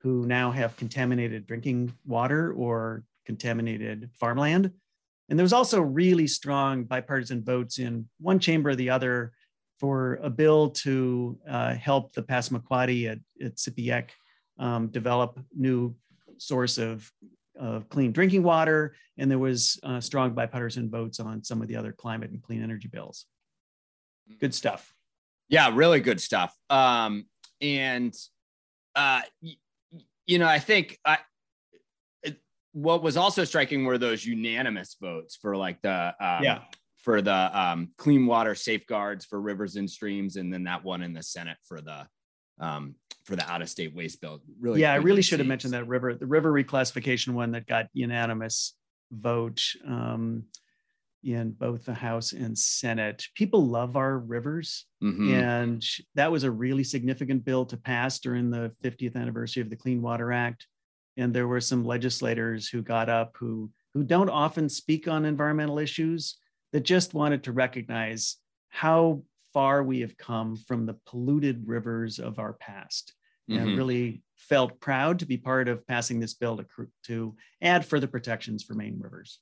who 0.01 0.27
now 0.27 0.51
have 0.51 0.77
contaminated 0.77 1.47
drinking 1.47 1.93
water 2.07 2.53
or 2.53 3.05
contaminated 3.27 4.11
farmland. 4.15 4.71
And 5.29 5.39
there 5.39 5.45
was 5.45 5.53
also 5.53 5.81
really 5.81 6.27
strong 6.27 6.85
bipartisan 6.85 7.43
votes 7.43 7.79
in 7.79 8.09
one 8.21 8.39
chamber 8.39 8.71
or 8.71 8.77
the 8.77 8.91
other 8.91 9.33
for 9.81 10.21
a 10.23 10.31
bill 10.31 10.71
to 10.71 11.39
uh, 11.49 11.75
help 11.75 12.13
the 12.13 12.23
Passamaquoddy 12.23 13.11
at, 13.11 13.19
at 13.45 13.59
um, 14.59 14.89
develop 14.89 15.41
new 15.57 15.95
source 16.37 16.79
of, 16.79 17.11
of 17.59 17.89
clean 17.89 18.13
drinking 18.13 18.43
water. 18.43 18.95
And 19.19 19.31
there 19.31 19.39
was 19.39 19.81
uh, 19.83 20.01
strong 20.01 20.35
bipartisan 20.35 20.91
votes 20.91 21.21
on 21.21 21.43
some 21.43 21.63
of 21.63 21.69
the 21.69 21.77
other 21.77 21.93
climate 21.93 22.31
and 22.31 22.43
clean 22.43 22.63
energy 22.63 22.89
bills. 22.89 23.27
Good 24.41 24.55
stuff. 24.55 24.93
Yeah, 25.49 25.71
really 25.75 26.01
good 26.01 26.21
stuff. 26.21 26.55
Um, 26.71 27.27
and, 27.61 28.15
uh, 28.95 29.23
y- 29.43 29.57
you 30.27 30.39
know, 30.39 30.47
I 30.47 30.59
think 30.59 30.99
I, 31.05 31.19
what 32.75 33.03
was 33.03 33.17
also 33.17 33.45
striking 33.45 33.85
were 33.85 33.99
those 33.99 34.27
unanimous 34.27 34.97
votes 35.01 35.37
for 35.37 35.57
like 35.57 35.81
the 35.83 36.15
um, 36.21 36.43
yeah 36.43 36.59
for 37.05 37.21
the 37.21 37.61
um, 37.61 37.91
clean 37.99 38.25
water 38.25 38.55
safeguards 38.55 39.27
for 39.27 39.39
rivers 39.39 39.77
and 39.77 39.89
streams, 39.89 40.37
and 40.37 40.53
then 40.53 40.65
that 40.65 40.83
one 40.83 41.03
in 41.03 41.13
the 41.13 41.23
Senate 41.23 41.59
for 41.63 41.81
the 41.81 42.07
um, 42.59 42.95
for 43.25 43.37
the 43.37 43.49
out 43.51 43.63
of 43.63 43.69
state 43.69 43.95
waste 43.95 44.21
bill. 44.21 44.41
Really, 44.59 44.81
yeah, 44.81 44.93
I 44.93 44.97
really 44.97 45.23
should 45.23 45.39
have 45.39 45.47
mentioned 45.47 45.75
that 45.75 45.87
river 45.87 46.15
the 46.15 46.27
river 46.27 46.53
reclassification 46.53 47.35
one 47.35 47.53
that 47.53 47.67
got 47.67 47.87
unanimous 47.93 48.75
vote 49.13 49.63
um, 49.87 50.45
in 51.23 51.53
both 51.53 51.85
the 51.85 51.95
House 51.95 52.33
and 52.33 52.59
Senate. 52.59 53.27
People 53.35 53.67
love 53.67 53.97
our 53.97 54.19
rivers, 54.19 54.87
mm-hmm. 55.03 55.35
and 55.35 55.85
that 56.15 56.33
was 56.33 56.43
a 56.45 56.51
really 56.51 56.85
significant 56.85 57.45
bill 57.45 57.67
to 57.67 57.77
pass 57.77 58.19
during 58.19 58.51
the 58.51 58.73
50th 58.83 59.15
anniversary 59.15 59.63
of 59.63 59.69
the 59.69 59.77
Clean 59.77 60.01
Water 60.01 60.33
Act 60.33 60.67
and 61.17 61.33
there 61.33 61.49
were 61.49 61.61
some 61.61 61.85
legislators 61.85 62.69
who 62.69 62.83
got 62.83 63.09
up 63.09 63.37
who 63.39 63.71
who 63.95 64.03
don't 64.03 64.31
often 64.31 64.69
speak 64.69 65.07
on 65.07 65.25
environmental 65.25 65.79
issues 65.79 66.37
that 66.73 66.83
just 66.83 67.15
wanted 67.15 67.45
to 67.45 67.53
recognize 67.53 68.37
how 68.69 69.23
far 69.53 69.85
we 69.85 70.01
have 70.01 70.19
come 70.19 70.57
from 70.57 70.85
the 70.85 70.97
polluted 71.07 71.63
rivers 71.67 72.19
of 72.19 72.41
our 72.41 72.55
past 72.55 73.15
mm-hmm. 73.49 73.63
and 73.63 73.77
really 73.77 74.23
felt 74.37 74.81
proud 74.81 75.21
to 75.21 75.27
be 75.27 75.37
part 75.37 75.69
of 75.69 75.87
passing 75.87 76.19
this 76.19 76.35
bill 76.35 76.57
to, 76.57 76.67
to 77.05 77.37
add 77.63 77.85
further 77.85 78.09
protections 78.09 78.65
for 78.65 78.75
Maine 78.75 78.99
rivers. 78.99 79.39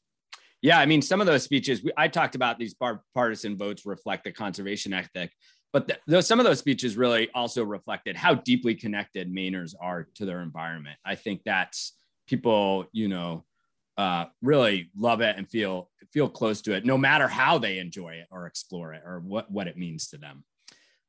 Yeah, 0.60 0.78
I 0.78 0.86
mean, 0.86 1.02
some 1.02 1.20
of 1.20 1.26
those 1.26 1.42
speeches, 1.42 1.82
I 1.96 2.06
talked 2.06 2.36
about 2.36 2.58
these 2.58 2.76
partisan 3.14 3.56
votes 3.56 3.84
reflect 3.84 4.24
the 4.24 4.32
conservation 4.32 4.92
ethic. 4.92 5.32
But 5.72 6.00
th- 6.08 6.24
some 6.24 6.38
of 6.38 6.44
those 6.44 6.58
speeches 6.58 6.96
really 6.96 7.30
also 7.34 7.64
reflected 7.64 8.16
how 8.16 8.34
deeply 8.34 8.74
connected 8.74 9.32
Mainers 9.32 9.74
are 9.80 10.08
to 10.16 10.24
their 10.24 10.42
environment. 10.42 10.98
I 11.04 11.14
think 11.14 11.42
that's 11.44 11.94
people, 12.26 12.86
you 12.92 13.08
know, 13.08 13.44
uh, 13.96 14.26
really 14.42 14.90
love 14.96 15.20
it 15.20 15.36
and 15.36 15.48
feel 15.48 15.90
feel 16.12 16.28
close 16.28 16.60
to 16.62 16.74
it, 16.74 16.84
no 16.84 16.98
matter 16.98 17.26
how 17.26 17.56
they 17.58 17.78
enjoy 17.78 18.14
it 18.14 18.26
or 18.30 18.46
explore 18.46 18.92
it 18.92 19.02
or 19.04 19.20
what 19.20 19.50
what 19.50 19.66
it 19.66 19.76
means 19.76 20.08
to 20.08 20.18
them. 20.18 20.44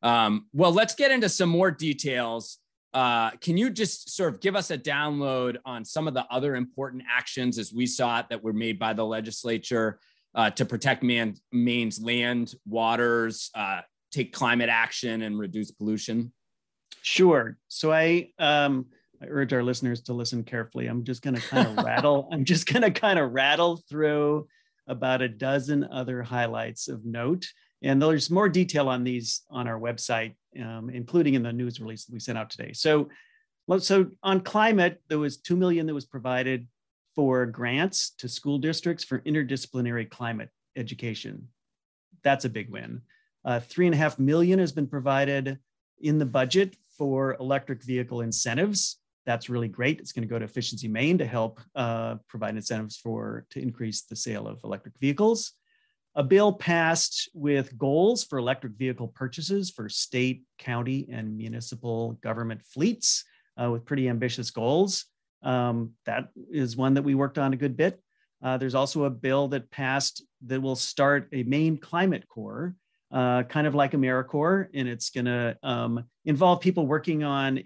Um, 0.01 0.47
well, 0.53 0.71
let's 0.71 0.95
get 0.95 1.11
into 1.11 1.29
some 1.29 1.49
more 1.49 1.71
details 1.71 2.59
uh, 2.93 3.31
can 3.41 3.57
you 3.57 3.69
just 3.69 4.15
sort 4.15 4.33
of 4.33 4.39
give 4.39 4.55
us 4.55 4.69
a 4.69 4.77
download 4.77 5.57
on 5.65 5.83
some 5.83 6.07
of 6.07 6.13
the 6.13 6.25
other 6.29 6.55
important 6.55 7.03
actions 7.11 7.57
as 7.57 7.73
we 7.73 7.87
saw 7.87 8.19
it 8.19 8.27
that 8.29 8.43
were 8.43 8.53
made 8.53 8.77
by 8.77 8.93
the 8.93 9.05
legislature 9.05 9.99
uh, 10.35 10.49
to 10.51 10.65
protect 10.65 11.01
man, 11.01 11.35
Maine's 11.51 11.99
land, 11.99 12.53
waters, 12.67 13.49
uh, 13.55 13.81
take 14.13 14.33
climate 14.33 14.69
action, 14.69 15.23
and 15.23 15.37
reduce 15.37 15.71
pollution? 15.71 16.31
Sure. 17.01 17.57
So 17.67 17.91
I 17.91 18.29
um, 18.39 18.85
I 19.21 19.27
urge 19.27 19.53
our 19.53 19.63
listeners 19.63 20.01
to 20.03 20.13
listen 20.13 20.43
carefully. 20.43 20.87
I'm 20.87 21.03
just 21.03 21.21
going 21.21 21.35
to 21.35 21.41
kind 21.41 21.67
of 21.67 21.85
rattle. 21.85 22.27
I'm 22.31 22.45
just 22.45 22.65
going 22.71 22.81
to 22.81 22.91
kind 22.91 23.19
of 23.19 23.31
rattle 23.31 23.81
through 23.89 24.47
about 24.87 25.21
a 25.21 25.29
dozen 25.29 25.85
other 25.85 26.21
highlights 26.21 26.87
of 26.87 27.05
note. 27.05 27.47
And 27.81 28.01
there's 28.01 28.29
more 28.29 28.49
detail 28.49 28.89
on 28.89 29.03
these 29.03 29.43
on 29.49 29.67
our 29.67 29.79
website, 29.79 30.35
um, 30.61 30.89
including 30.89 31.33
in 31.33 31.43
the 31.43 31.53
news 31.53 31.79
release 31.79 32.05
that 32.05 32.13
we 32.13 32.19
sent 32.19 32.37
out 32.37 32.49
today. 32.49 32.73
So, 32.73 33.09
so 33.79 34.07
on 34.23 34.41
climate, 34.41 35.01
there 35.09 35.19
was 35.19 35.37
two 35.37 35.55
million 35.55 35.85
that 35.87 35.93
was 35.93 36.05
provided 36.05 36.67
for 37.15 37.45
grants 37.45 38.11
to 38.17 38.27
school 38.27 38.57
districts 38.57 39.03
for 39.03 39.19
interdisciplinary 39.19 40.09
climate 40.09 40.49
education. 40.75 41.49
That's 42.23 42.45
a 42.45 42.49
big 42.49 42.69
win. 42.69 43.01
Uh, 43.45 43.59
three 43.59 43.85
and 43.85 43.95
a 43.95 43.97
half 43.97 44.19
million 44.19 44.59
has 44.59 44.71
been 44.71 44.87
provided 44.87 45.59
in 45.99 46.17
the 46.17 46.25
budget 46.25 46.75
for 46.97 47.35
electric 47.39 47.83
vehicle 47.83 48.21
incentives 48.21 48.97
that's 49.25 49.49
really 49.49 49.67
great. 49.67 49.99
It's 49.99 50.11
going 50.11 50.27
to 50.27 50.31
go 50.31 50.39
to 50.39 50.45
Efficiency 50.45 50.87
Maine 50.87 51.17
to 51.17 51.25
help 51.25 51.61
uh, 51.75 52.15
provide 52.27 52.55
incentives 52.55 52.97
for 52.97 53.45
to 53.51 53.61
increase 53.61 54.01
the 54.01 54.15
sale 54.15 54.47
of 54.47 54.59
electric 54.63 54.97
vehicles. 54.99 55.53
A 56.15 56.23
bill 56.23 56.53
passed 56.53 57.29
with 57.33 57.77
goals 57.77 58.23
for 58.23 58.37
electric 58.37 58.73
vehicle 58.73 59.07
purchases 59.07 59.71
for 59.71 59.89
state, 59.89 60.43
county, 60.59 61.07
and 61.11 61.35
municipal 61.35 62.13
government 62.21 62.61
fleets 62.61 63.23
uh, 63.61 63.71
with 63.71 63.85
pretty 63.85 64.09
ambitious 64.09 64.51
goals. 64.51 65.05
Um, 65.41 65.91
that 66.05 66.29
is 66.51 66.77
one 66.77 66.93
that 66.93 67.01
we 67.01 67.15
worked 67.15 67.37
on 67.37 67.53
a 67.53 67.57
good 67.57 67.75
bit. 67.75 67.99
Uh, 68.43 68.57
there's 68.57 68.75
also 68.75 69.05
a 69.05 69.09
bill 69.09 69.47
that 69.47 69.71
passed 69.71 70.23
that 70.45 70.61
will 70.61 70.75
start 70.75 71.29
a 71.31 71.43
Maine 71.43 71.77
climate 71.77 72.27
corps, 72.27 72.75
uh, 73.13 73.43
kind 73.43 73.67
of 73.67 73.75
like 73.75 73.91
AmeriCorps, 73.91 74.69
and 74.73 74.87
it's 74.87 75.11
going 75.11 75.25
to 75.25 75.55
um, 75.61 76.03
involve 76.25 76.59
people 76.61 76.87
working 76.87 77.23
on 77.23 77.63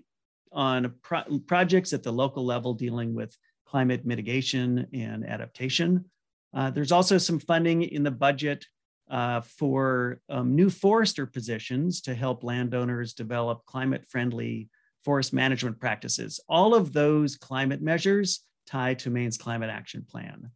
on 0.51 0.93
pro- 1.01 1.39
projects 1.45 1.93
at 1.93 2.03
the 2.03 2.11
local 2.11 2.45
level 2.45 2.73
dealing 2.73 3.13
with 3.13 3.35
climate 3.65 4.05
mitigation 4.05 4.87
and 4.93 5.25
adaptation. 5.25 6.05
Uh, 6.53 6.69
there's 6.69 6.91
also 6.91 7.17
some 7.17 7.39
funding 7.39 7.83
in 7.83 8.03
the 8.03 8.11
budget 8.11 8.65
uh, 9.09 9.41
for 9.41 10.19
um, 10.29 10.55
new 10.55 10.69
forester 10.69 11.25
positions 11.25 12.01
to 12.01 12.15
help 12.15 12.43
landowners 12.43 13.13
develop 13.13 13.65
climate 13.65 14.05
friendly 14.05 14.69
forest 15.03 15.33
management 15.33 15.79
practices. 15.79 16.39
All 16.49 16.73
of 16.73 16.91
those 16.91 17.35
climate 17.35 17.81
measures 17.81 18.41
tie 18.65 18.95
to 18.95 19.09
Maine's 19.09 19.37
climate 19.37 19.69
action 19.69 20.05
plan. 20.09 20.51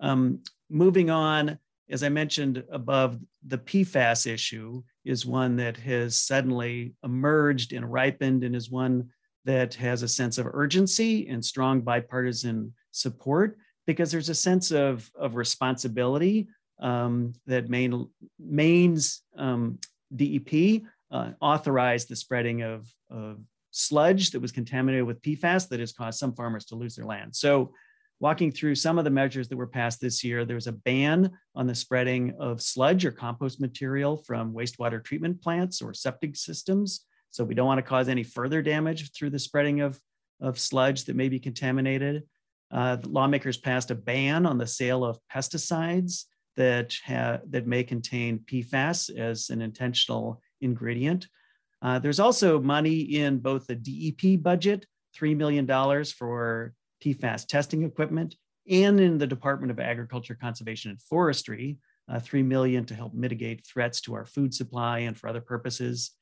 Um, 0.00 0.40
moving 0.68 1.10
on, 1.10 1.58
as 1.90 2.02
I 2.02 2.08
mentioned 2.08 2.64
above, 2.70 3.18
the 3.46 3.58
PFAS 3.58 4.26
issue 4.26 4.82
is 5.04 5.26
one 5.26 5.56
that 5.56 5.76
has 5.78 6.16
suddenly 6.16 6.94
emerged 7.04 7.72
and 7.72 7.90
ripened 7.90 8.44
and 8.44 8.54
is 8.54 8.70
one 8.70 9.10
that 9.44 9.74
has 9.74 10.02
a 10.02 10.08
sense 10.08 10.38
of 10.38 10.46
urgency 10.52 11.28
and 11.28 11.44
strong 11.44 11.80
bipartisan 11.80 12.72
support 12.92 13.58
because 13.86 14.12
there's 14.12 14.28
a 14.28 14.34
sense 14.34 14.70
of, 14.70 15.10
of 15.18 15.34
responsibility 15.34 16.48
um, 16.80 17.32
that 17.46 17.68
Maine, 17.68 18.08
Maine's 18.38 19.22
um, 19.36 19.78
DEP 20.14 20.82
uh, 21.10 21.30
authorized 21.40 22.08
the 22.08 22.16
spreading 22.16 22.62
of, 22.62 22.88
of 23.10 23.38
sludge 23.70 24.30
that 24.30 24.40
was 24.40 24.52
contaminated 24.52 25.04
with 25.04 25.22
PFAS 25.22 25.68
that 25.68 25.80
has 25.80 25.92
caused 25.92 26.18
some 26.18 26.34
farmers 26.34 26.64
to 26.66 26.76
lose 26.76 26.94
their 26.94 27.06
land. 27.06 27.34
So 27.34 27.72
walking 28.22 28.52
through 28.52 28.76
some 28.76 28.98
of 28.98 29.04
the 29.04 29.10
measures 29.10 29.48
that 29.48 29.56
were 29.56 29.66
passed 29.66 30.00
this 30.00 30.22
year, 30.22 30.44
there 30.44 30.54
was 30.54 30.68
a 30.68 30.72
ban 30.72 31.28
on 31.56 31.66
the 31.66 31.74
spreading 31.74 32.32
of 32.38 32.62
sludge 32.62 33.04
or 33.04 33.10
compost 33.10 33.60
material 33.60 34.16
from 34.16 34.54
wastewater 34.54 35.02
treatment 35.02 35.42
plants 35.42 35.82
or 35.82 35.92
septic 35.92 36.36
systems. 36.36 37.04
So 37.30 37.42
we 37.42 37.56
don't 37.56 37.66
want 37.66 37.78
to 37.78 37.82
cause 37.82 38.08
any 38.08 38.22
further 38.22 38.62
damage 38.62 39.10
through 39.12 39.30
the 39.30 39.40
spreading 39.40 39.80
of, 39.80 39.98
of 40.40 40.56
sludge 40.56 41.04
that 41.06 41.16
may 41.16 41.28
be 41.28 41.40
contaminated. 41.40 42.22
Uh, 42.70 42.96
lawmakers 43.02 43.56
passed 43.56 43.90
a 43.90 43.96
ban 43.96 44.46
on 44.46 44.56
the 44.56 44.68
sale 44.68 45.04
of 45.04 45.18
pesticides 45.34 46.26
that, 46.56 46.94
ha- 47.04 47.40
that 47.50 47.66
may 47.66 47.82
contain 47.82 48.38
PFAS 48.38 49.18
as 49.18 49.50
an 49.50 49.60
intentional 49.60 50.40
ingredient. 50.60 51.26
Uh, 51.82 51.98
there's 51.98 52.20
also 52.20 52.60
money 52.60 53.00
in 53.00 53.40
both 53.40 53.66
the 53.66 53.74
DEP 53.74 54.40
budget, 54.40 54.86
$3 55.18 55.36
million 55.36 55.66
for 56.04 56.72
PFAS 57.02 57.46
testing 57.46 57.84
equipment, 57.84 58.36
and 58.68 59.00
in 59.00 59.18
the 59.18 59.26
Department 59.26 59.70
of 59.70 59.80
Agriculture, 59.80 60.36
Conservation, 60.40 60.90
and 60.90 61.02
Forestry, 61.02 61.78
uh, 62.08 62.20
3 62.20 62.42
million 62.42 62.84
to 62.86 62.94
help 62.94 63.14
mitigate 63.14 63.66
threats 63.66 64.00
to 64.02 64.14
our 64.14 64.24
food 64.24 64.54
supply 64.54 65.00
and 65.00 65.16
for 65.16 65.28
other 65.28 65.40
purposes. 65.40 66.12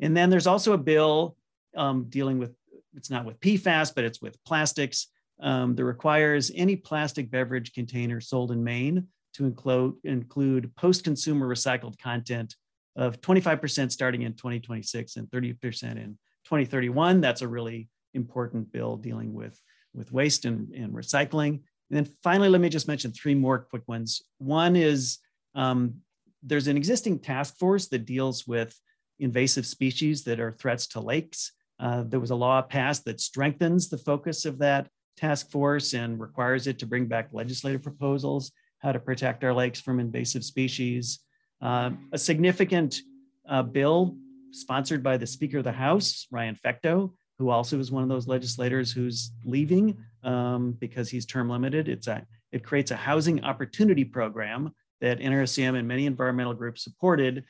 And 0.00 0.16
then 0.16 0.30
there's 0.30 0.46
also 0.46 0.72
a 0.72 0.78
bill 0.78 1.36
um, 1.76 2.06
dealing 2.08 2.38
with, 2.38 2.54
it's 2.94 3.10
not 3.10 3.24
with 3.24 3.40
PFAS, 3.40 3.94
but 3.94 4.04
it's 4.04 4.20
with 4.20 4.42
plastics 4.44 5.08
um, 5.40 5.74
that 5.76 5.84
requires 5.84 6.50
any 6.54 6.76
plastic 6.76 7.30
beverage 7.30 7.72
container 7.72 8.20
sold 8.20 8.50
in 8.52 8.62
Maine 8.62 9.06
to 9.34 9.44
include, 9.44 9.94
include 10.04 10.74
post-consumer 10.76 11.48
recycled 11.48 11.98
content 11.98 12.54
of 12.96 13.20
25% 13.20 13.92
starting 13.92 14.22
in 14.22 14.34
2026 14.34 15.16
and 15.16 15.28
30% 15.28 15.82
in 15.92 16.18
2031. 16.44 17.20
That's 17.20 17.42
a 17.42 17.48
really 17.48 17.88
important 18.14 18.72
bill 18.72 18.96
dealing 18.96 19.32
with, 19.32 19.58
with 19.94 20.12
waste 20.12 20.44
and, 20.44 20.72
and 20.74 20.92
recycling. 20.92 21.60
And 21.90 21.98
then 21.98 22.08
finally, 22.22 22.48
let 22.48 22.60
me 22.60 22.68
just 22.68 22.88
mention 22.88 23.12
three 23.12 23.34
more 23.34 23.58
quick 23.58 23.82
ones. 23.86 24.22
One 24.38 24.76
is 24.76 25.18
um, 25.54 25.94
there's 26.42 26.68
an 26.68 26.76
existing 26.76 27.18
task 27.18 27.56
force 27.58 27.88
that 27.88 28.06
deals 28.06 28.46
with 28.46 28.78
invasive 29.18 29.66
species 29.66 30.24
that 30.24 30.40
are 30.40 30.52
threats 30.52 30.86
to 30.88 31.00
lakes. 31.00 31.52
Uh, 31.78 32.04
there 32.06 32.20
was 32.20 32.30
a 32.30 32.36
law 32.36 32.62
passed 32.62 33.04
that 33.06 33.20
strengthens 33.20 33.88
the 33.88 33.98
focus 33.98 34.44
of 34.44 34.58
that 34.58 34.88
task 35.16 35.50
force 35.50 35.92
and 35.92 36.20
requires 36.20 36.66
it 36.66 36.78
to 36.78 36.86
bring 36.86 37.06
back 37.06 37.28
legislative 37.32 37.82
proposals 37.82 38.52
how 38.78 38.92
to 38.92 38.98
protect 38.98 39.44
our 39.44 39.52
lakes 39.52 39.80
from 39.80 40.00
invasive 40.00 40.44
species. 40.44 41.20
Uh, 41.60 41.90
a 42.12 42.18
significant 42.18 43.00
uh, 43.48 43.62
bill 43.62 44.16
sponsored 44.52 45.02
by 45.02 45.16
the 45.16 45.26
Speaker 45.26 45.58
of 45.58 45.64
the 45.64 45.72
House, 45.72 46.26
Ryan 46.30 46.56
Fecteau, 46.56 47.12
who 47.40 47.48
also 47.48 47.78
is 47.78 47.90
one 47.90 48.02
of 48.02 48.10
those 48.10 48.28
legislators 48.28 48.92
who's 48.92 49.32
leaving 49.46 49.96
um, 50.22 50.72
because 50.72 51.08
he's 51.08 51.24
term 51.24 51.48
limited. 51.48 51.88
It's 51.88 52.06
a, 52.06 52.26
it 52.52 52.62
creates 52.62 52.90
a 52.90 52.96
housing 52.96 53.42
opportunity 53.42 54.04
program 54.04 54.74
that 55.00 55.20
NRCM 55.20 55.78
and 55.78 55.88
many 55.88 56.04
environmental 56.04 56.52
groups 56.52 56.84
supported 56.84 57.44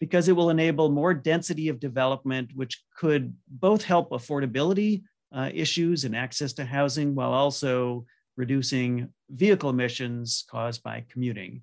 because 0.00 0.28
it 0.28 0.32
will 0.32 0.48
enable 0.48 0.88
more 0.88 1.12
density 1.12 1.68
of 1.68 1.78
development, 1.78 2.50
which 2.54 2.82
could 2.96 3.34
both 3.46 3.84
help 3.84 4.08
affordability 4.08 5.02
uh, 5.34 5.50
issues 5.52 6.04
and 6.04 6.16
access 6.16 6.54
to 6.54 6.64
housing 6.64 7.14
while 7.14 7.34
also 7.34 8.06
reducing 8.38 9.12
vehicle 9.28 9.68
emissions 9.68 10.46
caused 10.50 10.82
by 10.82 11.04
commuting. 11.10 11.60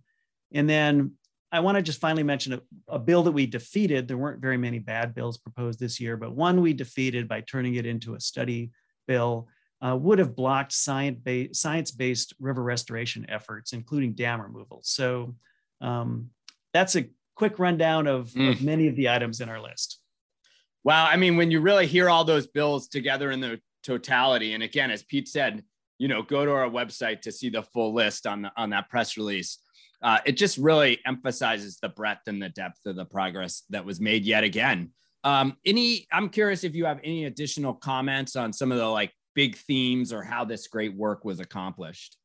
And 0.52 0.70
then 0.70 1.14
I 1.54 1.60
want 1.60 1.76
to 1.76 1.84
just 1.84 2.02
finally 2.02 2.24
mention 2.24 2.54
a, 2.54 2.62
a, 2.88 3.00
bill 3.00 3.22
that 3.24 3.32
we 3.32 3.46
defeated. 3.46 4.08
There 4.08 4.18
weren't 4.18 4.42
very 4.42 4.58
many 4.58 4.80
bad 4.80 5.14
bills 5.14 5.38
proposed 5.38 5.80
this 5.80 6.00
year, 6.00 6.18
but 6.18 6.36
one 6.36 6.62
we 6.62 6.74
defeated 6.74 7.28
by 7.28 7.42
turning 7.42 7.76
it 7.76 7.86
into 7.86 8.16
a 8.16 8.20
study 8.20 8.72
bill 9.08 9.48
uh, 9.86 9.96
would 9.96 10.18
have 10.18 10.36
blocked 10.36 10.72
science-based 10.72 12.34
river 12.40 12.64
restoration 12.64 13.26
efforts, 13.30 13.72
including 13.74 14.14
dam 14.14 14.42
removal. 14.42 14.80
So 14.84 15.36
um, 15.80 16.32
that's 16.74 16.96
a 16.96 17.06
quick 17.36 17.60
rundown 17.60 18.08
of, 18.08 18.30
mm. 18.30 18.50
of 18.50 18.64
many 18.64 18.88
of 18.88 18.96
the 18.96 19.10
items 19.10 19.40
in 19.40 19.48
our 19.48 19.62
list. 19.62 20.00
Wow. 20.84 21.06
I 21.06 21.18
mean, 21.18 21.38
when 21.38 21.52
you 21.52 21.62
really 21.62 21.86
hear 21.86 22.10
all 22.10 22.24
those 22.24 22.48
bills 22.48 22.88
together 22.88 23.30
in 23.30 23.42
the 23.42 23.62
totality, 23.84 24.54
and 24.54 24.64
again, 24.64 24.90
as 24.90 25.04
Pete 25.04 25.28
said, 25.28 25.64
you 26.00 26.08
know, 26.08 26.24
go 26.24 26.46
to 26.46 26.52
our 26.52 26.70
website 26.70 27.22
to 27.22 27.32
see 27.32 27.50
the 27.50 27.62
full 27.62 27.94
list 27.94 28.26
on 28.26 28.42
the, 28.42 28.52
on 28.58 28.72
that 28.72 28.90
press 28.90 29.18
release. 29.18 29.60
Uh, 30.04 30.20
it 30.26 30.34
just 30.34 30.58
really 30.58 31.00
emphasizes 31.06 31.80
the 31.82 31.90
breadth 31.90 32.28
and 32.28 32.42
the 32.42 32.50
depth 32.50 32.86
of 32.86 32.98
the 32.98 33.06
progress 33.06 33.64
that 33.70 33.86
was 33.86 34.02
made 34.02 34.26
yet 34.26 34.44
again. 34.44 34.92
Um, 35.24 35.56
any, 35.66 36.06
I'm 36.12 36.28
curious 36.28 36.66
if 36.66 36.76
you 36.76 36.86
have 36.86 37.00
any 37.04 37.26
additional 37.26 37.74
comments 37.74 38.36
on 38.36 38.52
some 38.52 38.72
of 38.72 38.78
the 38.78 38.86
like 38.86 39.14
big 39.34 39.56
themes 39.56 40.12
or 40.12 40.22
how 40.22 40.44
this 40.44 40.68
great 40.68 40.94
work 40.94 41.24
was 41.24 41.40
accomplished. 41.40 42.18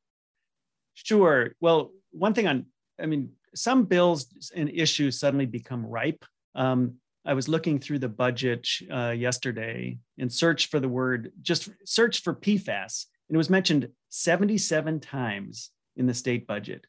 Sure. 0.94 1.52
Well, 1.60 1.92
one 2.10 2.34
thing 2.34 2.48
on, 2.48 2.66
I 3.00 3.06
mean, 3.06 3.30
some 3.54 3.84
bills 3.84 4.50
and 4.54 4.68
issues 4.68 5.20
suddenly 5.20 5.46
become 5.46 5.86
ripe. 5.86 6.24
Um, 6.56 6.94
I 7.24 7.34
was 7.34 7.48
looking 7.48 7.78
through 7.78 8.00
the 8.00 8.08
budget 8.08 8.66
uh, 8.90 9.10
yesterday 9.10 9.98
and 10.18 10.32
searched 10.32 10.70
for 10.70 10.80
the 10.80 10.88
word, 10.88 11.30
just 11.42 11.68
search 11.84 12.22
for 12.22 12.34
PFAS, 12.34 13.04
and 13.28 13.34
it 13.34 13.38
was 13.38 13.50
mentioned 13.50 13.88
77 14.08 14.98
times 15.00 15.70
in 15.96 16.06
the 16.06 16.14
state 16.14 16.46
budget. 16.46 16.86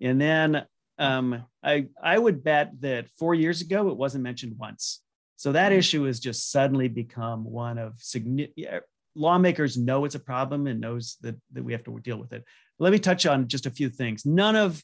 And 0.00 0.20
then 0.20 0.64
um, 0.98 1.44
I, 1.62 1.86
I 2.02 2.18
would 2.18 2.42
bet 2.42 2.72
that 2.80 3.08
four 3.18 3.34
years 3.34 3.60
ago, 3.60 3.88
it 3.88 3.96
wasn't 3.96 4.24
mentioned 4.24 4.54
once. 4.58 5.02
So 5.36 5.52
that 5.52 5.70
mm-hmm. 5.70 5.78
issue 5.78 6.04
has 6.04 6.18
just 6.20 6.50
suddenly 6.50 6.88
become 6.88 7.44
one 7.44 7.78
of 7.78 7.94
significant. 7.98 8.82
Lawmakers 9.14 9.76
know 9.76 10.04
it's 10.04 10.14
a 10.14 10.20
problem 10.20 10.66
and 10.66 10.80
knows 10.80 11.16
that, 11.22 11.36
that 11.52 11.64
we 11.64 11.72
have 11.72 11.84
to 11.84 11.98
deal 12.00 12.18
with 12.18 12.32
it. 12.32 12.44
Let 12.78 12.92
me 12.92 12.98
touch 12.98 13.26
on 13.26 13.48
just 13.48 13.66
a 13.66 13.70
few 13.70 13.88
things. 13.88 14.24
None 14.24 14.54
of 14.54 14.82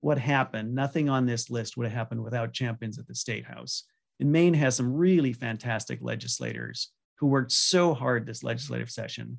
what 0.00 0.18
happened, 0.18 0.74
nothing 0.74 1.08
on 1.08 1.24
this 1.24 1.50
list 1.50 1.76
would 1.76 1.84
have 1.84 1.96
happened 1.96 2.22
without 2.22 2.52
champions 2.52 2.98
at 2.98 3.06
the 3.06 3.14
State 3.14 3.46
House. 3.46 3.84
And 4.20 4.30
Maine 4.30 4.54
has 4.54 4.76
some 4.76 4.92
really 4.92 5.32
fantastic 5.32 5.98
legislators 6.02 6.90
who 7.18 7.26
worked 7.26 7.52
so 7.52 7.94
hard 7.94 8.26
this 8.26 8.42
legislative 8.42 8.90
session. 8.90 9.38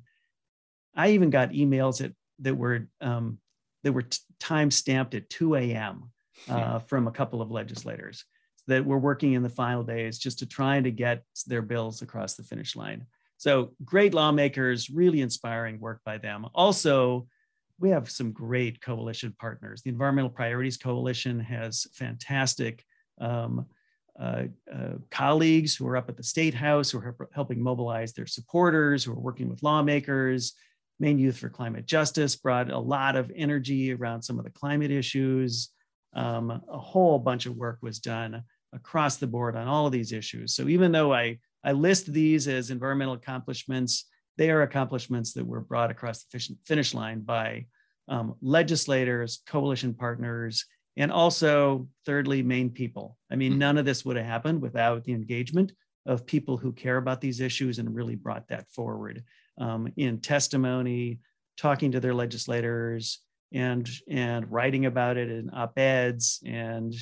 I 0.94 1.10
even 1.10 1.30
got 1.30 1.50
emails 1.50 1.98
that, 1.98 2.14
that 2.40 2.56
were 2.56 2.88
um, 3.00 3.38
that 3.86 3.92
were 3.92 4.02
t- 4.02 4.18
time 4.40 4.68
stamped 4.68 5.14
at 5.14 5.30
2 5.30 5.54
a.m. 5.54 6.10
Uh, 6.48 6.80
from 6.80 7.06
a 7.06 7.12
couple 7.12 7.40
of 7.40 7.52
legislators 7.52 8.24
that 8.66 8.84
were 8.84 8.98
working 8.98 9.34
in 9.34 9.44
the 9.44 9.48
final 9.48 9.84
days 9.84 10.18
just 10.18 10.40
to 10.40 10.46
try 10.46 10.80
to 10.80 10.90
get 10.90 11.22
their 11.46 11.62
bills 11.62 12.02
across 12.02 12.34
the 12.34 12.42
finish 12.42 12.74
line. 12.74 13.06
So 13.36 13.74
great 13.84 14.12
lawmakers, 14.12 14.90
really 14.90 15.20
inspiring 15.20 15.78
work 15.78 16.00
by 16.04 16.18
them. 16.18 16.46
Also, 16.52 17.28
we 17.78 17.90
have 17.90 18.10
some 18.10 18.32
great 18.32 18.80
coalition 18.80 19.36
partners. 19.38 19.82
The 19.82 19.90
Environmental 19.90 20.30
Priorities 20.30 20.76
Coalition 20.76 21.38
has 21.38 21.86
fantastic 21.92 22.84
um, 23.20 23.66
uh, 24.18 24.44
uh, 24.74 24.94
colleagues 25.10 25.76
who 25.76 25.86
are 25.86 25.96
up 25.96 26.08
at 26.08 26.16
the 26.16 26.24
State 26.24 26.54
House, 26.54 26.90
who 26.90 26.98
are 26.98 27.16
helping 27.32 27.62
mobilize 27.62 28.14
their 28.14 28.26
supporters, 28.26 29.04
who 29.04 29.12
are 29.12 29.20
working 29.20 29.48
with 29.48 29.62
lawmakers. 29.62 30.54
Maine 30.98 31.18
Youth 31.18 31.38
for 31.38 31.48
Climate 31.48 31.86
Justice 31.86 32.36
brought 32.36 32.70
a 32.70 32.78
lot 32.78 33.16
of 33.16 33.30
energy 33.34 33.92
around 33.92 34.22
some 34.22 34.38
of 34.38 34.44
the 34.44 34.50
climate 34.50 34.90
issues. 34.90 35.70
Um, 36.14 36.50
a 36.50 36.78
whole 36.78 37.18
bunch 37.18 37.46
of 37.46 37.56
work 37.56 37.78
was 37.82 37.98
done 37.98 38.42
across 38.72 39.16
the 39.16 39.26
board 39.26 39.56
on 39.56 39.68
all 39.68 39.86
of 39.86 39.92
these 39.92 40.12
issues. 40.12 40.54
So 40.54 40.68
even 40.68 40.92
though 40.92 41.12
I, 41.12 41.38
I 41.62 41.72
list 41.72 42.12
these 42.12 42.48
as 42.48 42.70
environmental 42.70 43.14
accomplishments, 43.14 44.06
they 44.38 44.50
are 44.50 44.62
accomplishments 44.62 45.32
that 45.34 45.46
were 45.46 45.60
brought 45.60 45.90
across 45.90 46.24
the 46.24 46.56
finish 46.64 46.94
line 46.94 47.20
by 47.20 47.66
um, 48.08 48.34
legislators, 48.40 49.42
coalition 49.46 49.94
partners, 49.94 50.64
and 50.96 51.12
also, 51.12 51.88
thirdly, 52.06 52.42
Maine 52.42 52.70
people. 52.70 53.18
I 53.30 53.36
mean, 53.36 53.52
mm-hmm. 53.52 53.58
none 53.58 53.78
of 53.78 53.84
this 53.84 54.04
would 54.04 54.16
have 54.16 54.24
happened 54.24 54.62
without 54.62 55.04
the 55.04 55.12
engagement 55.12 55.72
of 56.06 56.26
people 56.26 56.56
who 56.56 56.72
care 56.72 56.96
about 56.96 57.20
these 57.20 57.40
issues 57.40 57.78
and 57.78 57.94
really 57.94 58.14
brought 58.14 58.48
that 58.48 58.68
forward 58.70 59.22
um, 59.58 59.92
in 59.96 60.20
testimony, 60.20 61.18
talking 61.56 61.92
to 61.92 62.00
their 62.00 62.14
legislators, 62.14 63.20
and 63.52 63.88
and 64.08 64.50
writing 64.50 64.86
about 64.86 65.16
it 65.16 65.30
in 65.30 65.50
op-eds, 65.52 66.42
and 66.44 66.94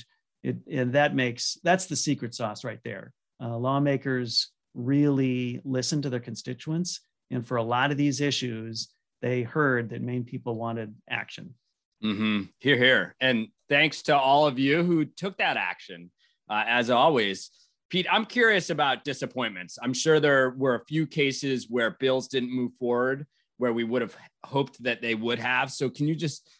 it 0.42 0.56
and 0.70 0.92
that 0.92 1.14
makes 1.14 1.58
that's 1.64 1.86
the 1.86 1.96
secret 1.96 2.34
sauce 2.34 2.64
right 2.64 2.80
there. 2.84 3.12
Uh, 3.42 3.56
lawmakers 3.56 4.50
really 4.74 5.60
listen 5.64 6.02
to 6.02 6.10
their 6.10 6.20
constituents, 6.20 7.00
and 7.30 7.46
for 7.46 7.56
a 7.56 7.62
lot 7.62 7.90
of 7.90 7.96
these 7.96 8.20
issues, 8.20 8.88
they 9.22 9.42
heard 9.42 9.90
that 9.90 10.02
Maine 10.02 10.24
people 10.24 10.54
wanted 10.56 10.94
action. 11.08 11.54
Mm-hmm. 12.02 12.42
Here, 12.58 12.76
here. 12.76 13.16
And 13.20 13.48
thanks 13.68 14.02
to 14.02 14.16
all 14.16 14.46
of 14.46 14.58
you 14.58 14.82
who 14.82 15.06
took 15.06 15.38
that 15.38 15.56
action. 15.56 16.10
Uh, 16.50 16.64
as 16.66 16.90
always, 16.90 17.50
Pete, 17.94 18.08
I'm 18.10 18.26
curious 18.26 18.70
about 18.70 19.04
disappointments. 19.04 19.78
I'm 19.80 19.94
sure 19.94 20.18
there 20.18 20.50
were 20.56 20.74
a 20.74 20.84
few 20.86 21.06
cases 21.06 21.68
where 21.70 21.92
bills 22.00 22.26
didn't 22.26 22.50
move 22.50 22.72
forward 22.76 23.24
where 23.58 23.72
we 23.72 23.84
would 23.84 24.02
have 24.02 24.16
hoped 24.44 24.82
that 24.82 25.00
they 25.00 25.14
would 25.14 25.38
have. 25.38 25.70
So, 25.70 25.88
can 25.88 26.08
you 26.08 26.16
just 26.16 26.50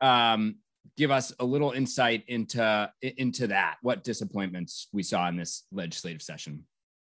um, 0.00 0.56
give 0.96 1.12
us 1.12 1.32
a 1.38 1.44
little 1.44 1.70
insight 1.70 2.24
into 2.26 2.90
into 3.02 3.46
that? 3.46 3.76
What 3.82 4.02
disappointments 4.02 4.88
we 4.92 5.04
saw 5.04 5.28
in 5.28 5.36
this 5.36 5.62
legislative 5.70 6.22
session? 6.22 6.64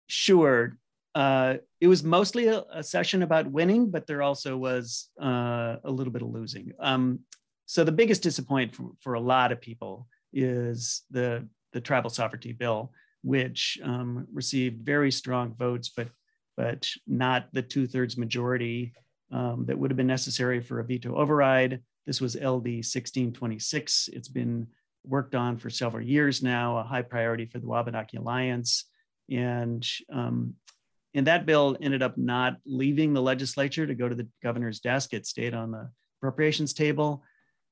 Sure 0.07 0.77
uh, 1.13 1.55
it 1.81 1.87
was 1.87 2.01
mostly 2.01 2.47
a, 2.47 2.63
a, 2.71 2.81
session 2.81 3.23
about 3.23 3.51
winning, 3.51 3.91
but 3.91 4.07
there 4.07 4.21
also 4.21 4.55
was 4.55 5.09
uh, 5.21 5.75
a 5.83 5.91
little 5.91 6.13
bit 6.13 6.21
of 6.21 6.29
losing. 6.29 6.71
Um, 6.79 7.21
so 7.65 7.83
the 7.83 7.91
biggest 7.91 8.23
disappointment 8.23 8.75
for, 8.75 8.91
for, 9.01 9.13
a 9.15 9.19
lot 9.19 9.51
of 9.51 9.59
people 9.59 10.07
is 10.31 11.01
the 11.09 11.45
the 11.73 11.81
tribal 11.81 12.09
sovereignty 12.09 12.53
bill, 12.53 12.93
which 13.23 13.79
um, 13.83 14.27
received 14.33 14.85
very 14.85 15.11
strong 15.11 15.53
votes, 15.55 15.91
but 15.95 16.07
but 16.57 16.89
not 17.07 17.47
the 17.53 17.61
two 17.61 17.87
thirds 17.87 18.17
majority 18.17 18.93
um, 19.31 19.65
that 19.65 19.77
would 19.79 19.91
have 19.91 19.97
been 19.97 20.07
necessary 20.07 20.59
for 20.59 20.81
a 20.81 20.83
veto 20.83 21.15
override. 21.15 21.81
This 22.05 22.19
was 22.19 22.35
LD 22.35 22.83
1626. 22.83 24.09
It's 24.11 24.27
been 24.27 24.67
worked 25.05 25.35
on 25.35 25.57
for 25.57 25.69
several 25.69 26.05
years 26.05 26.43
now, 26.43 26.77
a 26.77 26.83
high 26.83 27.01
priority 27.01 27.45
for 27.45 27.59
the 27.59 27.67
Wabanaki 27.67 28.17
Alliance. 28.17 28.85
And 29.29 29.87
um, 30.11 30.55
and 31.13 31.27
that 31.27 31.45
bill 31.45 31.77
ended 31.81 32.03
up 32.03 32.17
not 32.17 32.57
leaving 32.65 33.13
the 33.13 33.21
legislature 33.21 33.87
to 33.87 33.95
go 33.95 34.07
to 34.07 34.15
the 34.15 34.27
governor's 34.43 34.79
desk. 34.79 35.13
It 35.13 35.25
stayed 35.25 35.53
on 35.53 35.71
the 35.71 35.89
appropriations 36.19 36.73
table. 36.73 37.23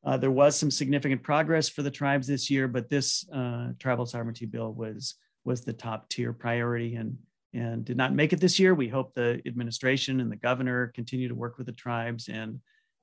Uh, 0.03 0.17
there 0.17 0.31
was 0.31 0.55
some 0.55 0.71
significant 0.71 1.21
progress 1.21 1.69
for 1.69 1.81
the 1.81 1.91
tribes 1.91 2.27
this 2.27 2.49
year, 2.49 2.67
but 2.67 2.89
this 2.89 3.27
uh, 3.31 3.69
tribal 3.79 4.05
sovereignty 4.05 4.45
bill 4.45 4.73
was 4.73 5.15
was 5.47 5.61
the 5.61 5.73
top 5.73 6.09
tier 6.09 6.33
priority 6.33 6.95
and 6.95 7.17
and 7.53 7.85
did 7.85 7.97
not 7.97 8.13
make 8.13 8.33
it 8.33 8.41
this 8.41 8.59
year. 8.59 8.75
We 8.75 8.89
hope 8.89 9.13
the 9.13 9.41
administration 9.47 10.19
and 10.19 10.31
the 10.31 10.35
governor 10.35 10.87
continue 10.93 11.29
to 11.29 11.33
work 11.33 11.57
with 11.57 11.65
the 11.65 11.73
tribes 11.73 12.27
and 12.27 12.59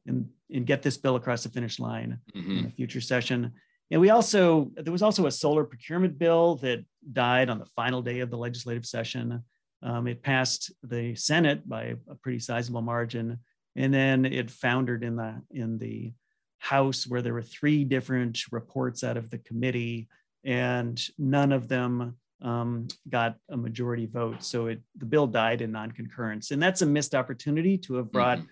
and, 0.06 0.28
and 0.52 0.66
get 0.66 0.82
this 0.82 0.98
bill 0.98 1.16
across 1.16 1.42
the 1.42 1.48
finish 1.48 1.80
line 1.80 2.18
mm-hmm. 2.36 2.58
in 2.58 2.66
a 2.66 2.70
future 2.70 3.00
session. 3.00 3.52
And 3.90 4.00
we 4.00 4.10
also 4.10 4.70
there 4.76 4.92
was 4.92 5.02
also 5.02 5.26
a 5.26 5.30
solar 5.30 5.64
procurement 5.64 6.18
bill 6.18 6.56
that 6.56 6.84
died 7.12 7.48
on 7.48 7.58
the 7.58 7.66
final 7.66 8.02
day 8.02 8.20
of 8.20 8.30
the 8.30 8.36
legislative 8.36 8.84
session. 8.84 9.42
Um, 9.82 10.06
it 10.06 10.22
passed 10.22 10.72
the 10.82 11.14
Senate 11.14 11.66
by 11.68 11.94
a 12.08 12.14
pretty 12.14 12.38
sizable 12.38 12.82
margin, 12.82 13.38
and 13.76 13.92
then 13.92 14.24
it 14.26 14.50
foundered 14.50 15.02
in 15.02 15.16
the 15.16 15.42
in 15.50 15.78
the 15.78 16.12
House, 16.58 17.06
where 17.06 17.20
there 17.20 17.34
were 17.34 17.42
three 17.42 17.84
different 17.84 18.40
reports 18.50 19.04
out 19.04 19.18
of 19.18 19.28
the 19.28 19.36
committee, 19.36 20.08
and 20.44 20.98
none 21.18 21.52
of 21.52 21.68
them 21.68 22.16
um, 22.44 22.86
got 23.08 23.36
a 23.50 23.56
majority 23.56 24.06
vote. 24.06 24.44
So 24.44 24.66
it, 24.66 24.80
the 24.96 25.06
bill 25.06 25.26
died 25.26 25.62
in 25.62 25.72
non-concurrence, 25.72 26.50
and 26.50 26.62
that's 26.62 26.82
a 26.82 26.86
missed 26.86 27.14
opportunity 27.14 27.78
to 27.78 27.94
have 27.94 28.12
brought 28.12 28.38
mm-hmm. 28.38 28.48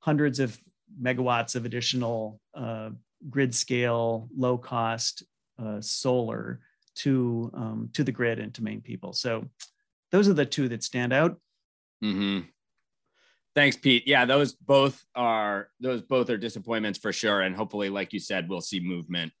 hundreds 0.00 0.40
of 0.40 0.58
megawatts 1.00 1.54
of 1.54 1.64
additional 1.64 2.40
uh, 2.54 2.90
grid 3.28 3.54
scale, 3.54 4.28
low 4.36 4.56
cost 4.56 5.22
uh, 5.62 5.80
solar 5.80 6.60
to 6.96 7.50
um, 7.54 7.90
to 7.92 8.02
the 8.02 8.12
grid 8.12 8.38
and 8.38 8.54
to 8.54 8.62
Maine 8.62 8.80
people. 8.80 9.12
So 9.12 9.44
those 10.10 10.28
are 10.28 10.34
the 10.34 10.46
two 10.46 10.68
that 10.68 10.82
stand 10.82 11.12
out. 11.12 11.38
Mm-hmm. 12.02 12.46
Thanks, 13.54 13.76
Pete. 13.76 14.04
Yeah, 14.06 14.24
those 14.24 14.54
both 14.54 15.04
are 15.14 15.68
those 15.80 16.02
both 16.02 16.30
are 16.30 16.38
disappointments 16.38 16.98
for 16.98 17.12
sure, 17.12 17.42
and 17.42 17.54
hopefully, 17.54 17.88
like 17.88 18.12
you 18.12 18.20
said, 18.20 18.48
we'll 18.48 18.60
see 18.60 18.80
movement 18.80 19.32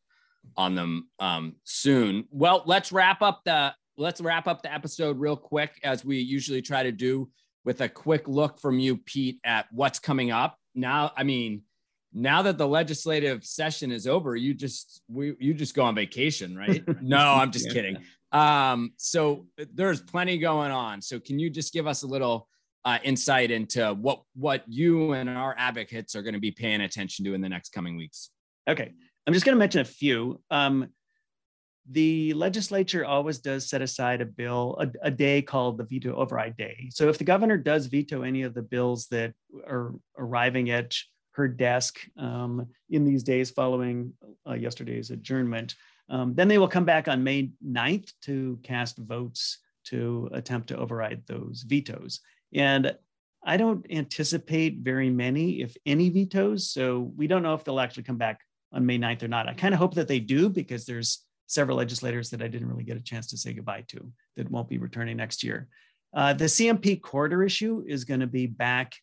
on 0.56 0.74
them 0.74 1.08
um, 1.18 1.56
soon. 1.64 2.26
Well, 2.30 2.62
let's 2.66 2.92
wrap 2.92 3.22
up 3.22 3.40
the 3.44 3.74
let's 3.96 4.20
wrap 4.20 4.46
up 4.46 4.62
the 4.62 4.72
episode 4.72 5.18
real 5.18 5.36
quick, 5.36 5.78
as 5.82 6.04
we 6.04 6.18
usually 6.18 6.62
try 6.62 6.82
to 6.82 6.92
do, 6.92 7.28
with 7.64 7.80
a 7.80 7.88
quick 7.88 8.28
look 8.28 8.60
from 8.60 8.78
you, 8.78 8.96
Pete, 8.96 9.40
at 9.44 9.66
what's 9.72 9.98
coming 9.98 10.30
up. 10.30 10.58
Now, 10.74 11.12
I 11.16 11.22
mean, 11.22 11.62
now 12.12 12.42
that 12.42 12.58
the 12.58 12.68
legislative 12.68 13.44
session 13.44 13.90
is 13.90 14.06
over, 14.06 14.36
you 14.36 14.54
just 14.54 15.02
we 15.08 15.34
you 15.38 15.54
just 15.54 15.74
go 15.74 15.82
on 15.82 15.94
vacation, 15.94 16.56
right? 16.56 16.82
no, 17.02 17.18
I'm 17.18 17.50
just 17.50 17.66
yeah. 17.66 17.72
kidding. 17.72 17.96
Um, 18.32 18.92
so 18.96 19.46
there's 19.74 20.00
plenty 20.00 20.38
going 20.38 20.70
on. 20.70 21.02
So 21.02 21.18
can 21.18 21.38
you 21.38 21.50
just 21.50 21.72
give 21.72 21.86
us 21.86 22.02
a 22.02 22.06
little 22.06 22.48
uh, 22.84 22.98
insight 23.02 23.50
into 23.50 23.94
what 23.94 24.22
what 24.34 24.62
you 24.68 25.12
and 25.12 25.28
our 25.28 25.54
advocates 25.58 26.14
are 26.14 26.22
going 26.22 26.34
to 26.34 26.40
be 26.40 26.50
paying 26.50 26.82
attention 26.82 27.24
to 27.24 27.34
in 27.34 27.40
the 27.40 27.48
next 27.48 27.72
coming 27.72 27.96
weeks? 27.96 28.30
Okay, 28.68 28.92
I'm 29.26 29.32
just 29.32 29.44
going 29.44 29.56
to 29.56 29.58
mention 29.58 29.80
a 29.80 29.84
few. 29.84 30.40
Um, 30.50 30.88
the 31.90 32.32
legislature 32.32 33.04
always 33.04 33.38
does 33.38 33.68
set 33.68 33.82
aside 33.82 34.20
a 34.20 34.26
bill, 34.26 34.76
a, 34.80 35.06
a, 35.06 35.10
day 35.10 35.42
called 35.42 35.76
the 35.76 35.84
veto 35.84 36.14
override 36.14 36.56
day. 36.56 36.88
So 36.90 37.08
if 37.08 37.18
the 37.18 37.24
governor 37.24 37.58
does 37.58 37.86
veto 37.86 38.22
any 38.22 38.42
of 38.42 38.54
the 38.54 38.62
bills 38.62 39.06
that 39.08 39.34
are 39.66 39.94
arriving 40.16 40.70
at 40.70 40.96
her 41.32 41.46
desk 41.46 41.98
um, 42.16 42.66
in 42.88 43.04
these 43.04 43.22
days 43.22 43.50
following 43.50 44.14
uh, 44.48 44.54
yesterday's 44.54 45.10
adjournment, 45.10 45.74
um, 46.08 46.34
then 46.34 46.48
they 46.48 46.58
will 46.58 46.68
come 46.68 46.84
back 46.84 47.06
on 47.08 47.24
May 47.24 47.50
9th 47.66 48.12
to 48.22 48.58
cast 48.62 48.98
votes 48.98 49.58
to 49.86 50.30
attempt 50.32 50.68
to 50.68 50.78
override 50.78 51.22
those 51.26 51.64
vetoes. 51.66 52.20
And 52.54 52.96
I 53.44 53.56
don't 53.58 53.84
anticipate 53.90 54.78
very 54.78 55.10
many, 55.10 55.60
if 55.60 55.76
any, 55.84 56.08
vetoes. 56.08 56.70
So 56.70 57.12
we 57.16 57.26
don't 57.26 57.42
know 57.42 57.54
if 57.54 57.64
they'll 57.64 57.80
actually 57.80 58.04
come 58.04 58.16
back 58.16 58.40
on 58.72 58.86
May 58.86 58.98
9th 58.98 59.22
or 59.22 59.28
not. 59.28 59.48
I 59.48 59.54
kind 59.54 59.74
of 59.74 59.80
hope 59.80 59.94
that 59.94 60.08
they 60.08 60.20
do 60.20 60.48
because 60.48 60.86
there's 60.86 61.23
several 61.46 61.76
legislators 61.76 62.30
that 62.30 62.42
I 62.42 62.48
didn't 62.48 62.68
really 62.68 62.84
get 62.84 62.96
a 62.96 63.02
chance 63.02 63.26
to 63.28 63.36
say 63.36 63.52
goodbye 63.52 63.84
to 63.88 64.10
that 64.36 64.50
won't 64.50 64.68
be 64.68 64.78
returning 64.78 65.16
next 65.16 65.42
year. 65.42 65.68
Uh, 66.14 66.32
the 66.32 66.44
CMP 66.44 67.00
corridor 67.00 67.42
issue 67.42 67.84
is 67.86 68.04
going 68.04 68.20
to 68.20 68.26
be 68.26 68.46
back 68.46 68.94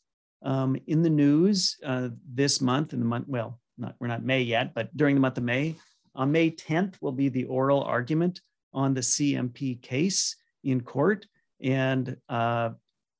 um, 0.44 0.76
in 0.88 1.04
the 1.04 1.10
news 1.10 1.78
uh, 1.86 2.10
this 2.34 2.62
month 2.62 2.94
in 2.94 3.00
the 3.00 3.06
month. 3.06 3.28
Well, 3.28 3.60
not 3.78 3.96
we're 4.00 4.08
not 4.08 4.24
May 4.24 4.42
yet, 4.42 4.74
but 4.74 4.96
during 4.96 5.16
the 5.16 5.22
month 5.22 5.38
of 5.38 5.44
May, 5.44 5.76
on 6.16 6.32
May 6.32 6.52
10th 6.52 6.96
will 7.02 7.12
be 7.12 7.30
the 7.30 7.46
oral 7.46 7.84
argument 7.84 8.42
on 8.74 8.94
the 8.94 9.02
CMP 9.02 9.82
case. 9.82 10.36
in 10.64 10.82
court. 10.82 11.26
And 11.62 12.18
uh, 12.30 12.70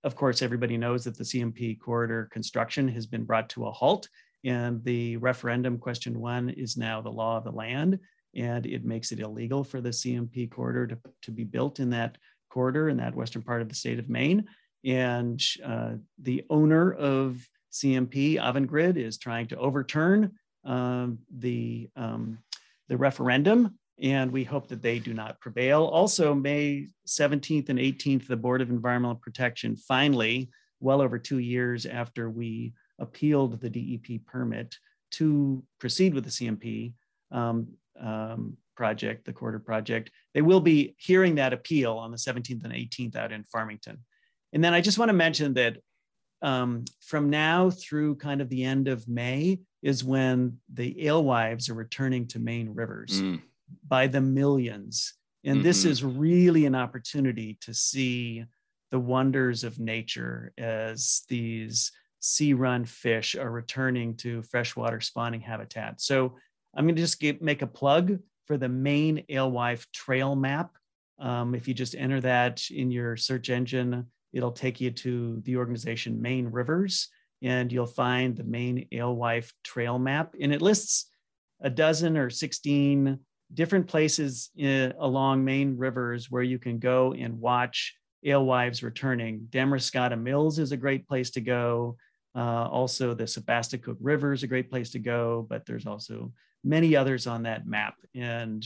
of 0.04 0.16
course, 0.16 0.42
everybody 0.42 0.78
knows 0.78 1.04
that 1.04 1.18
the 1.18 1.24
CMP 1.24 1.80
corridor 1.80 2.28
construction 2.32 2.88
has 2.88 3.06
been 3.06 3.24
brought 3.24 3.50
to 3.50 3.68
a 3.68 3.72
halt. 3.72 4.08
And 4.44 4.84
the 4.84 5.18
referendum 5.18 5.78
question 5.78 6.20
one 6.20 6.50
is 6.50 6.78
now 6.78 7.02
the 7.02 7.12
law 7.12 7.38
of 7.38 7.44
the 7.44 7.52
land. 7.52 8.00
And 8.36 8.66
it 8.66 8.86
makes 8.86 9.12
it 9.12 9.20
illegal 9.20 9.64
for 9.64 9.82
the 9.82 9.90
CMP 9.90 10.50
corridor 10.50 10.88
to, 10.88 10.98
to 11.24 11.32
be 11.32 11.44
built 11.44 11.80
in 11.80 11.90
that 11.92 12.18
corridor 12.50 12.90
in 12.90 12.98
that 12.98 13.16
western 13.16 13.42
part 13.42 13.62
of 13.62 13.70
the 13.70 13.76
state 13.76 14.00
of 14.00 14.10
Maine. 14.10 14.46
And 14.86 15.42
uh, 15.64 15.94
the 16.22 16.44
owner 16.50 16.94
of 16.94 17.46
CMP, 17.72 18.38
Avangrid, 18.38 18.98
is 18.98 19.18
trying 19.18 19.48
to 19.48 19.58
overturn 19.58 20.32
um, 20.66 21.20
the, 21.30 21.90
um, 21.96 22.40
the 22.88 22.98
referendum 22.98 23.78
and 24.02 24.32
we 24.32 24.44
hope 24.44 24.68
that 24.68 24.82
they 24.82 25.00
do 25.00 25.14
not 25.14 25.40
prevail. 25.40 25.86
Also, 25.86 26.34
May 26.34 26.88
17th 27.08 27.70
and 27.70 27.78
18th, 27.78 28.28
the 28.28 28.36
Board 28.36 28.62
of 28.62 28.70
Environmental 28.70 29.16
Protection 29.16 29.78
finally, 29.78 30.50
well 30.80 31.02
over 31.02 31.20
two 31.20 31.38
years 31.38 31.86
after 31.86 32.30
we 32.30 32.74
appealed 33.00 33.62
the 33.62 33.70
DEP 33.70 34.26
permit 34.26 34.76
to 35.12 35.64
proceed 35.80 36.14
with 36.16 36.24
the 36.24 36.32
CMP 36.32 36.94
um, 37.32 37.68
um, 38.00 38.58
project, 38.76 39.26
the 39.26 39.34
corridor 39.34 39.60
project, 39.60 40.12
they 40.34 40.42
will 40.42 40.62
be 40.62 40.96
hearing 40.98 41.36
that 41.36 41.54
appeal 41.54 41.94
on 41.94 42.12
the 42.12 42.18
17th 42.18 42.64
and 42.64 42.74
18th 42.74 43.16
out 43.16 43.32
in 43.32 43.44
Farmington. 43.44 44.00
And 44.54 44.64
then 44.64 44.74
I 44.74 44.82
just 44.82 44.98
want 44.98 45.10
to 45.10 45.14
mention 45.14 45.54
that 45.56 45.78
um, 46.42 46.86
from 47.02 47.30
now 47.30 47.70
through 47.70 48.16
kind 48.16 48.42
of 48.42 48.50
the 48.50 48.64
end 48.64 48.88
of 48.88 49.08
May 49.08 49.60
is 49.84 50.04
when 50.04 50.58
the 50.74 51.08
alewives 51.08 51.70
are 51.70 51.76
returning 51.76 52.28
to 52.28 52.40
Maine 52.40 52.74
rivers. 52.74 53.22
Mm 53.22 53.42
by 53.88 54.08
the 54.08 54.22
millions. 54.22 55.14
And 55.44 55.58
mm-hmm. 55.58 55.64
this 55.64 55.86
is 55.86 56.04
really 56.04 56.66
an 56.66 56.76
opportunity 56.76 57.58
to 57.62 57.74
see 57.74 58.46
the 58.92 59.00
wonders 59.00 59.64
of 59.64 59.80
nature 59.80 60.54
as 60.58 61.24
these 61.30 61.92
sea 62.20 62.54
run 62.54 62.86
fish 62.86 63.36
are 63.36 63.50
returning 63.50 64.16
to 64.18 64.44
freshwater 64.44 65.02
spawning 65.02 65.42
habitat. 65.42 66.02
So 66.02 66.36
I'm 66.76 66.86
going 66.86 66.96
to 66.96 67.02
just 67.02 67.20
get, 67.20 67.42
make 67.42 67.62
a 67.62 67.68
plug 67.68 68.20
for 68.48 68.58
the 68.58 68.70
Maine 68.70 69.24
alewife 69.30 69.86
trail 69.92 70.36
map. 70.36 70.72
Um, 71.20 71.54
if 71.54 71.68
you 71.68 71.74
just 71.74 71.96
enter 71.96 72.22
that 72.22 72.70
in 72.72 72.92
your 72.92 73.16
search 73.16 73.50
engine, 73.50 74.08
it'll 74.34 74.52
take 74.52 74.82
you 74.82 74.92
to 74.92 75.42
the 75.44 75.58
organization 75.58 76.22
Maine 76.22 76.48
Rivers, 76.48 77.10
and 77.42 77.72
you'll 77.72 77.86
find 77.86 78.36
the 78.36 78.44
Maine 78.44 78.88
alewife 78.92 79.54
trail 79.64 80.00
map. 80.00 80.36
And 80.40 80.54
it 80.54 80.62
lists 80.62 81.08
a 81.62 81.70
dozen 81.70 82.18
or 82.18 82.30
16 82.30 83.20
different 83.54 83.88
places 83.88 84.50
in, 84.56 84.94
along 85.00 85.44
Maine 85.44 85.78
rivers 85.78 86.32
where 86.32 86.44
you 86.44 86.58
can 86.58 86.80
go 86.80 87.14
and 87.14 87.40
watch 87.40 87.96
alewives 88.26 88.84
returning. 88.84 89.48
Damariscotta 89.50 90.20
Mills 90.20 90.60
is 90.60 90.72
a 90.72 90.78
great 90.78 91.08
place 91.08 91.32
to 91.32 91.42
go. 91.42 91.98
Uh, 92.36 92.68
also, 92.68 93.14
the 93.14 93.26
Sebasticook 93.26 93.98
River 94.00 94.34
is 94.34 94.44
a 94.44 94.48
great 94.48 94.70
place 94.70 94.92
to 94.92 95.00
go, 95.00 95.46
but 95.50 95.66
there's 95.66 95.86
also 95.86 96.32
many 96.64 96.96
others 96.96 97.28
on 97.28 97.44
that 97.44 97.68
map. 97.68 97.96
And 98.16 98.66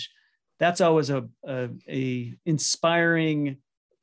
that's 0.59 0.81
always 0.81 1.09
a, 1.09 1.27
a, 1.47 1.69
a 1.89 2.33
inspiring 2.45 3.57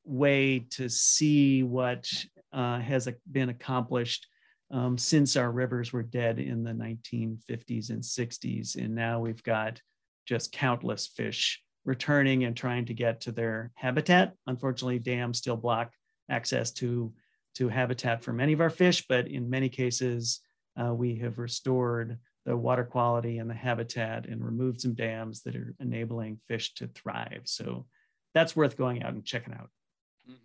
way 0.05 0.61
to 0.71 0.89
see 0.89 1.63
what 1.63 2.09
uh, 2.53 2.81
has 2.81 3.09
been 3.31 3.49
accomplished 3.49 4.27
um, 4.71 4.97
since 4.99 5.37
our 5.37 5.51
rivers 5.51 5.93
were 5.93 6.03
dead 6.03 6.39
in 6.39 6.65
the 6.65 6.73
1950s 6.73 7.91
and 7.91 8.03
60s. 8.03 8.77
And 8.77 8.95
now 8.95 9.21
we've 9.21 9.43
got 9.43 9.81
just 10.27 10.53
countless 10.53 11.07
fish 11.07 11.63
returning 11.85 12.45
and 12.45 12.57
trying 12.57 12.87
to 12.87 12.95
get 12.95 13.23
to 13.23 13.33
their 13.33 13.71
habitat. 13.75 14.35
Unfortunately, 14.47 14.99
dams 14.99 15.39
still 15.39 15.57
block 15.57 15.93
access 16.31 16.71
to, 16.73 17.13
to 17.57 17.69
habitat 17.69 18.23
for 18.23 18.33
many 18.33 18.53
of 18.53 18.61
our 18.61 18.71
fish, 18.71 19.05
but 19.09 19.29
in 19.29 19.51
many 19.51 19.69
cases, 19.69 20.41
uh, 20.81 20.93
we 20.95 21.17
have 21.17 21.39
restored 21.39 22.19
the 22.45 22.57
water 22.57 22.85
quality 22.85 23.39
and 23.39 23.49
the 23.49 23.55
habitat 23.55 24.27
and 24.27 24.45
removed 24.45 24.81
some 24.81 24.95
dams 24.95 25.43
that 25.43 25.55
are 25.55 25.75
enabling 25.81 26.41
fish 26.49 26.75
to 26.75 26.89
thrive. 26.89 27.43
So 27.45 27.87
that's 28.35 28.57
worth 28.57 28.77
going 28.77 29.03
out 29.03 29.13
and 29.13 29.25
checking 29.25 29.55
out. 29.55 29.71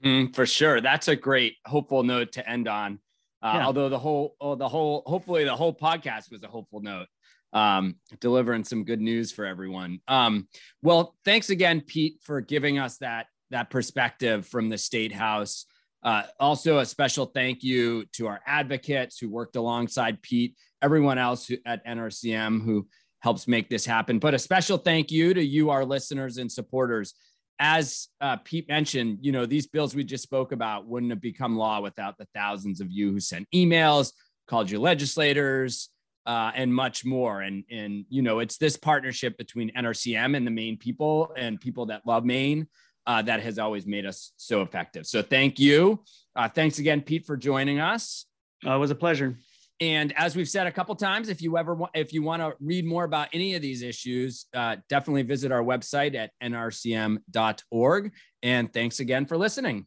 Mm-hmm, 0.03 0.33
for 0.33 0.45
sure. 0.45 0.81
That's 0.81 1.07
a 1.07 1.15
great 1.15 1.55
hopeful 1.65 2.03
note 2.03 2.33
to 2.33 2.47
end 2.47 2.67
on. 2.67 2.99
Uh, 3.41 3.53
yeah. 3.55 3.65
Although 3.65 3.89
the 3.89 3.99
whole, 3.99 4.35
oh, 4.41 4.55
the 4.55 4.67
whole, 4.67 5.03
hopefully 5.05 5.43
the 5.43 5.55
whole 5.55 5.73
podcast 5.73 6.31
was 6.31 6.43
a 6.43 6.47
hopeful 6.47 6.81
note 6.81 7.07
um, 7.53 7.95
delivering 8.19 8.63
some 8.63 8.83
good 8.83 9.01
news 9.01 9.31
for 9.31 9.45
everyone. 9.45 9.99
Um, 10.07 10.47
well, 10.81 11.15
thanks 11.25 11.49
again, 11.49 11.81
Pete, 11.81 12.19
for 12.21 12.41
giving 12.41 12.79
us 12.79 12.97
that 12.97 13.27
that 13.49 13.69
perspective 13.69 14.45
from 14.45 14.69
the 14.69 14.77
state 14.77 15.13
house. 15.13 15.65
Uh, 16.03 16.23
also, 16.39 16.79
a 16.79 16.85
special 16.85 17.25
thank 17.25 17.63
you 17.63 18.05
to 18.13 18.27
our 18.27 18.39
advocates 18.45 19.17
who 19.19 19.29
worked 19.29 19.55
alongside 19.55 20.21
Pete, 20.21 20.55
everyone 20.81 21.17
else 21.17 21.47
who, 21.47 21.57
at 21.65 21.85
NRCM 21.85 22.63
who 22.63 22.87
helps 23.19 23.47
make 23.47 23.69
this 23.69 23.85
happen. 23.85 24.19
But 24.19 24.33
a 24.33 24.39
special 24.39 24.77
thank 24.77 25.11
you 25.11 25.33
to 25.33 25.43
you, 25.43 25.69
our 25.69 25.83
listeners 25.83 26.37
and 26.37 26.51
supporters. 26.51 27.13
As 27.59 28.09
uh, 28.21 28.37
Pete 28.37 28.69
mentioned, 28.69 29.19
you 29.21 29.31
know 29.31 29.47
these 29.47 29.65
bills 29.65 29.95
we 29.95 30.03
just 30.03 30.23
spoke 30.23 30.51
about 30.51 30.85
wouldn't 30.85 31.11
have 31.11 31.21
become 31.21 31.57
law 31.57 31.81
without 31.81 32.17
the 32.17 32.27
thousands 32.35 32.79
of 32.79 32.91
you 32.91 33.11
who 33.11 33.19
sent 33.19 33.47
emails, 33.53 34.13
called 34.47 34.69
you 34.69 34.79
legislators, 34.79 35.89
uh, 36.27 36.51
and 36.53 36.71
much 36.73 37.03
more. 37.03 37.41
And 37.41 37.63
and 37.71 38.05
you 38.09 38.21
know, 38.21 38.39
it's 38.39 38.57
this 38.57 38.77
partnership 38.77 39.37
between 39.37 39.71
NRCM 39.75 40.37
and 40.37 40.45
the 40.45 40.51
Maine 40.51 40.77
people 40.77 41.33
and 41.35 41.59
people 41.59 41.87
that 41.87 42.05
love 42.05 42.25
Maine 42.25 42.67
uh, 43.07 43.21
that 43.23 43.41
has 43.41 43.57
always 43.57 43.87
made 43.87 44.05
us 44.05 44.33
so 44.35 44.61
effective. 44.61 45.07
So 45.07 45.21
thank 45.21 45.59
you. 45.59 46.03
Uh, 46.35 46.49
thanks 46.49 46.77
again, 46.77 47.01
Pete, 47.01 47.25
for 47.25 47.37
joining 47.37 47.79
us. 47.79 48.25
Uh, 48.65 48.75
it 48.75 48.77
was 48.77 48.91
a 48.91 48.95
pleasure. 48.95 49.37
And 49.79 50.11
as 50.17 50.35
we've 50.35 50.49
said 50.49 50.67
a 50.67 50.71
couple 50.71 50.95
times, 50.95 51.29
if 51.29 51.41
you 51.41 51.57
ever 51.57 51.75
want, 51.75 51.91
if 51.95 52.11
you 52.11 52.23
want 52.23 52.41
to 52.41 52.53
read 52.59 52.85
more 52.85 53.03
about 53.03 53.29
any 53.31 53.55
of 53.55 53.61
these 53.61 53.81
issues, 53.83 54.45
uh, 54.53 54.77
definitely 54.89 55.21
visit 55.21 55.51
our 55.51 55.63
website 55.63 56.15
at 56.15 56.31
nrcm.org. 56.43 58.11
And 58.43 58.73
thanks 58.73 58.99
again 58.99 59.25
for 59.25 59.37
listening. 59.37 59.85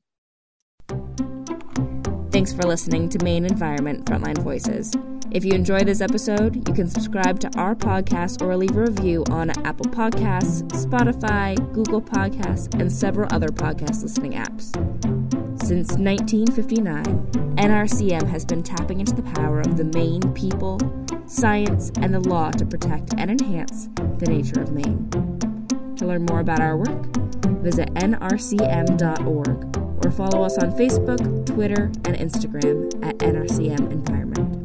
Thanks 2.30 2.52
for 2.52 2.62
listening 2.62 3.08
to 3.10 3.24
Maine 3.24 3.44
Environment 3.44 4.06
Frontline 4.06 4.38
Voices. 4.38 4.94
If 5.32 5.44
you 5.44 5.52
enjoy 5.52 5.84
this 5.84 6.00
episode, 6.00 6.56
you 6.68 6.74
can 6.74 6.88
subscribe 6.88 7.38
to 7.40 7.50
our 7.56 7.76
podcast 7.76 8.42
or 8.42 8.56
leave 8.56 8.76
a 8.76 8.80
review 8.80 9.22
on 9.30 9.50
Apple 9.64 9.86
Podcasts, 9.86 10.62
Spotify, 10.84 11.54
Google 11.72 12.02
Podcasts, 12.02 12.74
and 12.80 12.90
several 12.90 13.28
other 13.32 13.46
podcast 13.46 14.02
listening 14.02 14.32
apps. 14.32 14.74
Since 15.62 15.92
1959, 15.92 17.04
NRCM 17.56 18.28
has 18.28 18.44
been 18.44 18.64
tapping 18.64 18.98
into 18.98 19.14
the 19.14 19.22
power 19.22 19.60
of 19.60 19.76
the 19.76 19.84
Maine 19.84 20.32
people, 20.32 20.80
science, 21.26 21.92
and 21.98 22.12
the 22.12 22.20
law 22.20 22.50
to 22.50 22.66
protect 22.66 23.14
and 23.16 23.30
enhance 23.30 23.88
the 24.18 24.26
nature 24.26 24.60
of 24.60 24.72
Maine. 24.72 25.08
To 25.96 26.06
learn 26.06 26.26
more 26.26 26.40
about 26.40 26.60
our 26.60 26.76
work, 26.76 27.06
visit 27.62 27.94
nrcm.org 27.94 29.76
or 30.04 30.10
follow 30.10 30.42
us 30.42 30.58
on 30.58 30.72
Facebook, 30.72 31.46
Twitter, 31.46 31.84
and 32.04 32.16
Instagram 32.16 33.04
at 33.04 33.18
NRCM 33.18 33.92
Environment. 33.92 34.59